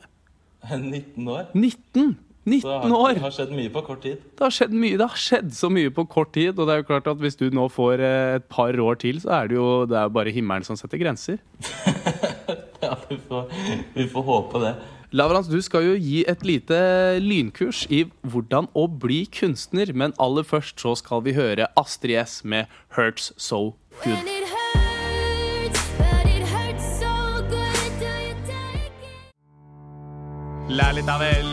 19 0.69 1.28
år. 1.36 1.49
19! 1.54 2.13
Så 2.43 2.49
19 2.52 2.60
det 2.67 2.91
har, 2.91 2.93
år! 2.99 3.13
det 3.15 3.21
har 3.23 3.32
skjedd 3.32 3.52
mye 3.56 3.71
på 3.71 3.82
kort 3.88 4.02
tid. 4.04 4.23
Det 4.36 4.43
har 4.43 4.52
skjedd 4.52 4.73
mye. 4.76 4.97
Det 4.99 5.06
har 5.08 5.21
skjedd 5.26 5.54
så 5.56 5.69
mye 5.71 5.91
på 5.95 6.04
kort 6.12 6.34
tid. 6.36 6.58
Og 6.60 6.67
det 6.67 6.73
er 6.73 6.82
jo 6.82 6.88
klart 6.89 7.08
at 7.08 7.21
hvis 7.23 7.38
du 7.39 7.45
nå 7.56 7.69
får 7.71 8.04
eh, 8.04 8.32
et 8.41 8.47
par 8.52 8.76
år 8.84 8.99
til, 8.99 9.21
så 9.23 9.32
er 9.38 9.47
det 9.47 9.56
jo 9.56 9.67
det 9.88 9.95
er 10.02 10.12
bare 10.12 10.34
himmelen 10.36 10.67
som 10.67 10.80
setter 10.80 10.99
grenser. 11.02 11.39
Ja, 12.84 12.97
vi 13.08 13.15
får, 13.30 13.45
vi 13.95 14.04
får 14.12 14.23
håpe 14.28 14.60
det. 14.60 14.71
Lavrans, 15.13 15.45
du 15.47 15.62
skal 15.62 15.84
jo 15.86 15.93
gi 15.93 16.23
et 16.26 16.41
lite 16.41 16.78
lynkurs 17.21 17.84
i 17.93 17.99
hvordan 18.26 18.65
å 18.73 18.88
bli 18.89 19.28
kunstner. 19.30 19.91
Men 19.93 20.13
aller 20.17 20.41
først 20.41 20.82
så 20.82 20.95
skal 20.97 21.21
vi 21.28 21.36
høre 21.38 21.67
Astrid 21.78 22.17
S 22.17 22.41
med 22.43 22.65
'Hurts 22.97 23.30
So 23.38 23.76
Good'. 24.02 24.17
Lær. 24.17 24.26
Do 24.26 24.32
you 24.32 24.41
take 28.47 28.89
it? 29.04 29.38
Lærlig 30.78 31.06
ta 31.06 31.17
vel. 31.21 31.49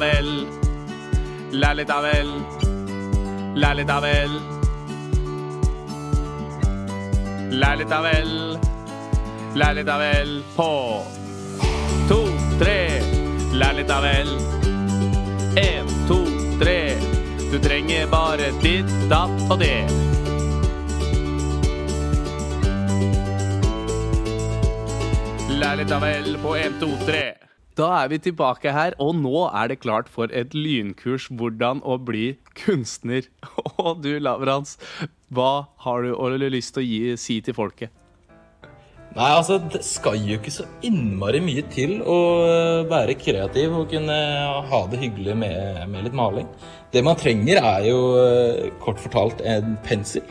Vel. 0.00 0.46
Lærlig 1.52 1.86
ta 1.86 2.00
vel. 2.00 2.30
litt 3.76 3.90
av 3.90 4.02
vel. 4.02 4.30
Lærlig 7.52 7.86
ta 7.88 8.00
vel. 8.00 8.63
Lærlig 9.54 9.84
ta 9.86 9.94
vel 10.00 10.40
på 10.56 10.70
tre. 12.58 12.80
Lær 13.54 13.76
litt, 13.76 13.86
da 13.86 14.00
vel. 14.02 14.32
En, 15.62 15.92
to, 16.08 16.18
tre. 16.58 16.96
Du 17.52 17.60
trenger 17.62 18.08
bare 18.10 18.50
ditt, 18.64 18.90
datt 19.10 19.44
og 19.46 19.62
det. 19.62 19.86
Lær 25.54 25.78
litt, 25.78 25.90
da 25.90 26.02
vel, 26.02 26.34
på 26.42 26.58
en, 26.58 26.78
to, 26.82 26.90
tre. 27.06 27.24
Da 27.78 27.90
er 28.02 28.10
vi 28.10 28.20
tilbake 28.26 28.74
her, 28.74 28.98
og 29.02 29.16
nå 29.22 29.48
er 29.48 29.70
det 29.70 29.80
klart 29.86 30.10
for 30.10 30.30
et 30.34 30.54
lynkurs 30.54 31.30
hvordan 31.30 31.82
å 31.82 31.98
bli 32.02 32.36
kunstner. 32.58 33.30
Og 33.82 33.98
du, 34.02 34.12
Lavrans, 34.22 34.78
hva 35.34 35.66
har 35.82 36.06
du 36.06 36.46
lyst 36.46 36.74
til 36.74 36.84
å 36.84 36.86
gi, 36.86 37.02
si 37.18 37.40
til 37.42 37.54
folket? 37.54 37.90
Nei, 39.14 39.28
altså, 39.30 39.60
det 39.70 39.84
skal 39.86 40.16
jo 40.26 40.40
ikke 40.40 40.50
så 40.50 40.64
innmari 40.82 41.38
mye 41.44 41.62
til 41.70 42.00
å 42.02 42.16
øh, 42.42 42.86
være 42.90 43.14
kreativ 43.14 43.76
og 43.78 43.92
kunne 43.92 44.16
ha 44.70 44.80
det 44.90 44.98
hyggelig 45.04 45.36
med, 45.38 45.84
med 45.92 46.08
litt 46.08 46.16
maling. 46.18 46.48
Det 46.90 47.02
man 47.06 47.18
trenger, 47.20 47.60
er 47.62 47.86
jo 47.86 48.00
øh, 48.18 48.72
kort 48.82 48.98
fortalt 49.04 49.44
en 49.46 49.76
pensel, 49.86 50.26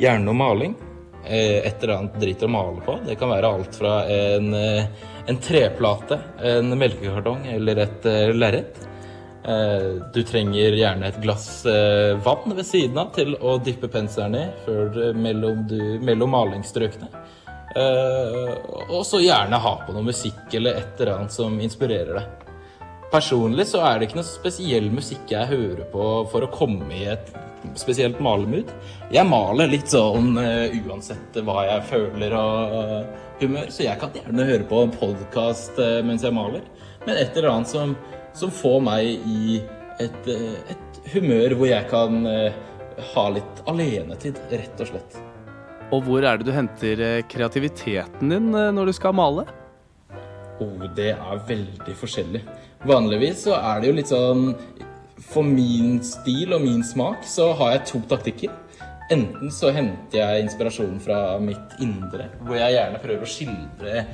gjerne 0.00 0.24
noe 0.24 0.38
maling, 0.38 0.78
eh, 1.26 1.58
et 1.60 1.84
eller 1.84 1.98
annet 1.98 2.16
dritt 2.22 2.46
å 2.46 2.48
male 2.54 2.80
på. 2.86 2.96
Det 3.04 3.18
kan 3.20 3.34
være 3.34 3.50
alt 3.52 3.76
fra 3.76 3.98
en, 4.08 4.48
eh, 4.56 4.88
en 5.28 5.42
treplate, 5.44 6.16
en 6.54 6.72
melkekartong 6.80 7.44
eller 7.52 7.84
et 7.84 8.08
eh, 8.08 8.32
lerret. 8.32 8.80
Eh, 9.44 9.90
Du 10.14 10.22
trenger 10.24 10.72
gjerne 10.78 11.12
et 11.12 11.20
glass 11.20 11.66
eh, 11.68 12.16
vann 12.24 12.56
ved 12.56 12.64
siden 12.64 12.96
av 13.04 13.12
til 13.12 13.36
å 13.36 13.58
dyppe 13.60 13.92
penselen 13.92 14.40
i 14.40 14.48
før, 14.64 14.88
eh, 15.10 15.12
mellom, 15.28 15.66
mellom 16.00 16.32
malingsstrøkene. 16.38 17.12
Eh, 17.76 18.52
og 18.88 19.02
så 19.08 19.22
gjerne 19.22 19.60
ha 19.64 19.74
på 19.86 19.94
noe 19.94 20.06
musikk 20.10 20.54
eller 20.58 20.80
et 20.80 21.00
eller 21.00 21.14
annet 21.16 21.34
som 21.34 21.58
inspirerer 21.62 22.18
deg. 22.18 22.50
Personlig 23.12 23.66
så 23.68 23.82
er 23.84 23.98
det 23.98 24.08
ikke 24.08 24.20
noe 24.22 24.28
spesiell 24.28 24.88
musikk 24.92 25.32
jeg 25.34 25.50
hører 25.50 25.84
på 25.92 26.06
for 26.32 26.44
å 26.46 26.52
komme 26.52 26.88
i 26.96 27.04
et 27.12 27.32
spesielt 27.78 28.18
malemood. 28.24 28.72
Jeg 29.12 29.28
maler 29.28 29.70
litt 29.70 29.92
sånn 29.92 30.32
uh, 30.40 30.72
uansett 30.88 31.36
hva 31.44 31.66
jeg 31.68 31.84
føler 31.92 32.34
og 32.34 32.72
uh, 32.72 33.20
humør, 33.42 33.68
så 33.70 33.84
jeg 33.84 34.00
kan 34.00 34.16
gjerne 34.16 34.48
høre 34.48 34.66
på 34.68 34.80
en 34.82 34.96
podkast 34.96 35.78
mens 36.08 36.24
jeg 36.24 36.34
maler. 36.34 36.64
Men 37.04 37.20
et 37.20 37.36
eller 37.36 37.52
annet 37.52 37.70
som, 37.70 37.94
som 38.38 38.52
får 38.54 38.80
meg 38.88 39.28
i 39.28 39.60
et, 40.00 40.28
eh, 40.28 40.74
et 40.74 41.00
humør 41.14 41.56
hvor 41.58 41.70
jeg 41.70 41.88
kan 41.90 42.26
eh, 42.28 42.54
ha 43.14 43.28
litt 43.34 43.62
alenetid, 43.70 44.40
rett 44.52 44.82
og 44.84 44.92
slett. 44.92 45.18
Og 45.92 46.06
hvor 46.06 46.24
er 46.24 46.40
det 46.40 46.48
du 46.48 46.54
henter 46.56 47.00
eh, 47.04 47.24
kreativiteten 47.28 48.32
din 48.32 48.48
eh, 48.56 48.70
når 48.72 48.88
du 48.88 48.94
skal 48.96 49.16
male? 49.16 49.44
Oh, 50.62 50.86
det 50.96 51.12
er 51.14 51.44
veldig 51.48 51.94
forskjellig. 51.98 52.42
Vanligvis 52.88 53.44
så 53.46 53.58
er 53.58 53.80
det 53.80 53.90
jo 53.90 53.96
litt 53.96 54.10
sånn 54.10 54.48
For 55.22 55.46
min 55.46 56.00
stil 56.04 56.54
og 56.56 56.64
min 56.64 56.82
smak 56.86 57.26
så 57.28 57.52
har 57.60 57.76
jeg 57.76 57.86
to 57.92 58.02
taktikker. 58.10 58.54
Enten 59.12 59.52
så 59.52 59.72
henter 59.74 60.22
jeg 60.22 60.46
inspirasjon 60.46 60.96
fra 61.02 61.36
mitt 61.42 61.76
indre, 61.84 62.30
hvor 62.46 62.56
jeg 62.56 62.76
gjerne 62.78 63.00
prøver 63.02 63.26
å 63.26 63.32
skildre 63.32 64.04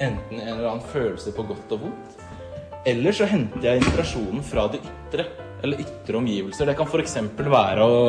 enten 0.00 0.40
en 0.40 0.54
eller 0.56 0.70
annen 0.72 0.90
følelse 0.90 1.34
på 1.36 1.44
godt 1.46 1.74
og 1.76 1.84
vondt. 1.84 2.16
Eller 2.88 3.14
så 3.14 3.28
henter 3.28 3.66
jeg 3.68 3.82
inspirasjonen 3.82 4.42
fra 4.46 4.64
det 4.72 4.80
ytre, 4.80 5.26
eller 5.60 5.82
ytre 5.84 6.18
omgivelser. 6.18 6.70
Det 6.70 6.76
kan 6.78 6.88
f.eks. 6.88 7.18
være 7.38 7.84
å, 7.84 8.00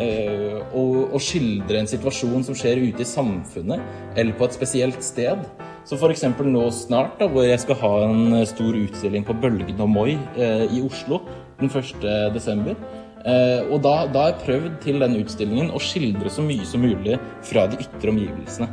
å, 0.00 0.82
å 1.12 1.18
skildre 1.20 1.82
en 1.82 1.90
situasjon 1.90 2.46
som 2.46 2.56
skjer 2.56 2.80
ute 2.80 3.04
i 3.04 3.08
samfunnet, 3.08 3.82
eller 4.16 4.38
på 4.38 4.46
et 4.48 4.56
spesielt 4.56 5.04
sted. 5.04 5.44
Så 5.84 5.98
f.eks. 5.98 6.22
nå 6.46 6.66
snart, 6.70 7.16
da, 7.18 7.26
hvor 7.26 7.42
jeg 7.42 7.58
skal 7.62 7.78
ha 7.80 7.92
en 8.06 8.36
eh, 8.38 8.46
stor 8.46 8.76
utstilling 8.78 9.24
på 9.26 9.34
Bølgen 9.42 9.80
og 9.82 9.90
Moi 9.90 10.12
eh, 10.38 10.68
i 10.70 10.82
Oslo 10.84 11.24
den 11.58 11.70
1. 11.70 12.06
desember. 12.34 12.78
Eh, 13.26 13.66
og 13.66 13.82
da, 13.82 14.06
da 14.10 14.26
har 14.26 14.32
jeg 14.32 14.44
prøvd 14.44 14.78
til 14.84 15.02
den 15.02 15.18
utstillingen 15.18 15.74
å 15.74 15.82
skildre 15.82 16.30
så 16.30 16.44
mye 16.46 16.66
som 16.66 16.86
mulig 16.86 17.18
fra 17.48 17.66
de 17.70 17.80
ytre 17.82 18.14
omgivelsene. 18.14 18.70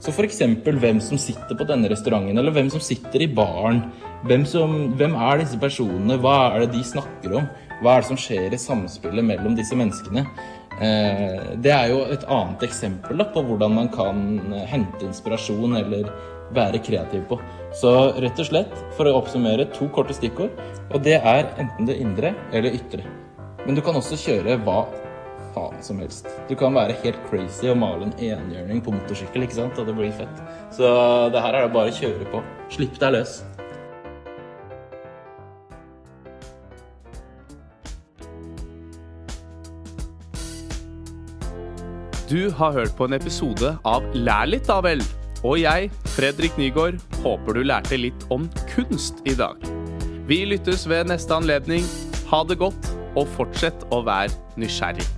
Så 0.00 0.12
f.eks. 0.12 0.42
hvem 0.64 1.00
som 1.04 1.20
sitter 1.20 1.56
på 1.56 1.66
denne 1.68 1.88
restauranten, 1.92 2.36
eller 2.40 2.52
hvem 2.56 2.70
som 2.72 2.80
sitter 2.84 3.24
i 3.24 3.32
baren. 3.40 3.82
Hvem, 4.28 4.44
hvem 5.00 5.16
er 5.16 5.40
disse 5.40 5.56
personene? 5.60 6.16
Hva 6.20 6.36
er 6.52 6.64
det 6.64 6.74
de 6.76 6.84
snakker 6.84 7.40
om? 7.40 7.48
Hva 7.80 7.96
er 7.96 8.02
det 8.02 8.08
som 8.10 8.20
skjer 8.20 8.52
i 8.52 8.60
samspillet 8.60 9.24
mellom 9.24 9.56
disse 9.56 9.76
menneskene? 9.76 10.26
Eh, 10.80 11.56
det 11.60 11.72
er 11.74 11.90
jo 11.92 12.04
et 12.08 12.22
annet 12.32 12.62
eksempel 12.64 13.20
da, 13.20 13.26
på 13.28 13.42
hvordan 13.44 13.74
man 13.76 13.90
kan 13.92 14.22
eh, 14.48 14.64
hente 14.70 15.04
inspirasjon 15.04 15.76
eller 15.82 16.08
være 16.56 16.80
kreativ 16.82 17.26
på. 17.28 17.38
Så 17.76 17.92
rett 18.22 18.40
og 18.40 18.48
slett, 18.48 18.72
for 18.96 19.06
å 19.06 19.18
oppsummere, 19.20 19.68
to 19.76 19.90
korte 19.94 20.16
stikkord. 20.16 20.56
Og 20.90 21.04
det 21.04 21.18
er 21.20 21.44
enten 21.60 21.90
det 21.90 22.00
indre 22.00 22.32
eller 22.50 22.74
ytre. 22.80 23.04
Men 23.66 23.76
du 23.76 23.84
kan 23.84 23.98
også 23.98 24.18
kjøre 24.18 24.56
hva 24.64 24.82
faen 25.54 25.82
som 25.84 26.00
helst. 26.00 26.28
Du 26.48 26.56
kan 26.58 26.74
være 26.74 26.96
helt 27.04 27.20
crazy 27.28 27.68
og 27.70 27.78
male 27.82 28.08
en 28.08 28.16
enhjørning 28.16 28.80
på 28.84 28.94
motorsykkel, 28.94 29.44
ikke 29.44 29.58
sant? 29.60 29.78
Og 29.78 29.88
det 29.88 29.96
blir 29.98 30.14
fett. 30.16 30.42
Så 30.74 30.88
det 31.34 31.44
her 31.44 31.58
er 31.58 31.66
det 31.66 31.74
bare 31.76 31.92
å 31.92 31.98
kjøre 32.00 32.28
på. 32.32 32.42
Slipp 32.72 32.98
deg 33.02 33.18
løs. 33.18 33.40
Du 42.30 42.50
har 42.50 42.70
hørt 42.72 42.92
på 42.94 43.08
en 43.08 43.16
episode 43.16 43.72
av 43.82 44.04
Lær 44.14 44.46
litt, 44.46 44.68
da 44.68 44.76
vel. 44.86 45.00
Og 45.42 45.56
jeg, 45.58 45.88
Fredrik 46.14 46.54
Nygaard, 46.60 47.00
håper 47.24 47.58
du 47.58 47.64
lærte 47.66 47.98
litt 47.98 48.22
om 48.30 48.44
kunst 48.70 49.18
i 49.26 49.34
dag. 49.34 49.58
Vi 50.30 50.44
lyttes 50.46 50.86
ved 50.86 51.10
neste 51.10 51.34
anledning. 51.34 51.82
Ha 52.30 52.44
det 52.46 52.60
godt, 52.62 52.92
og 53.18 53.26
fortsett 53.34 53.82
å 53.90 54.04
være 54.06 54.30
nysgjerrig. 54.62 55.08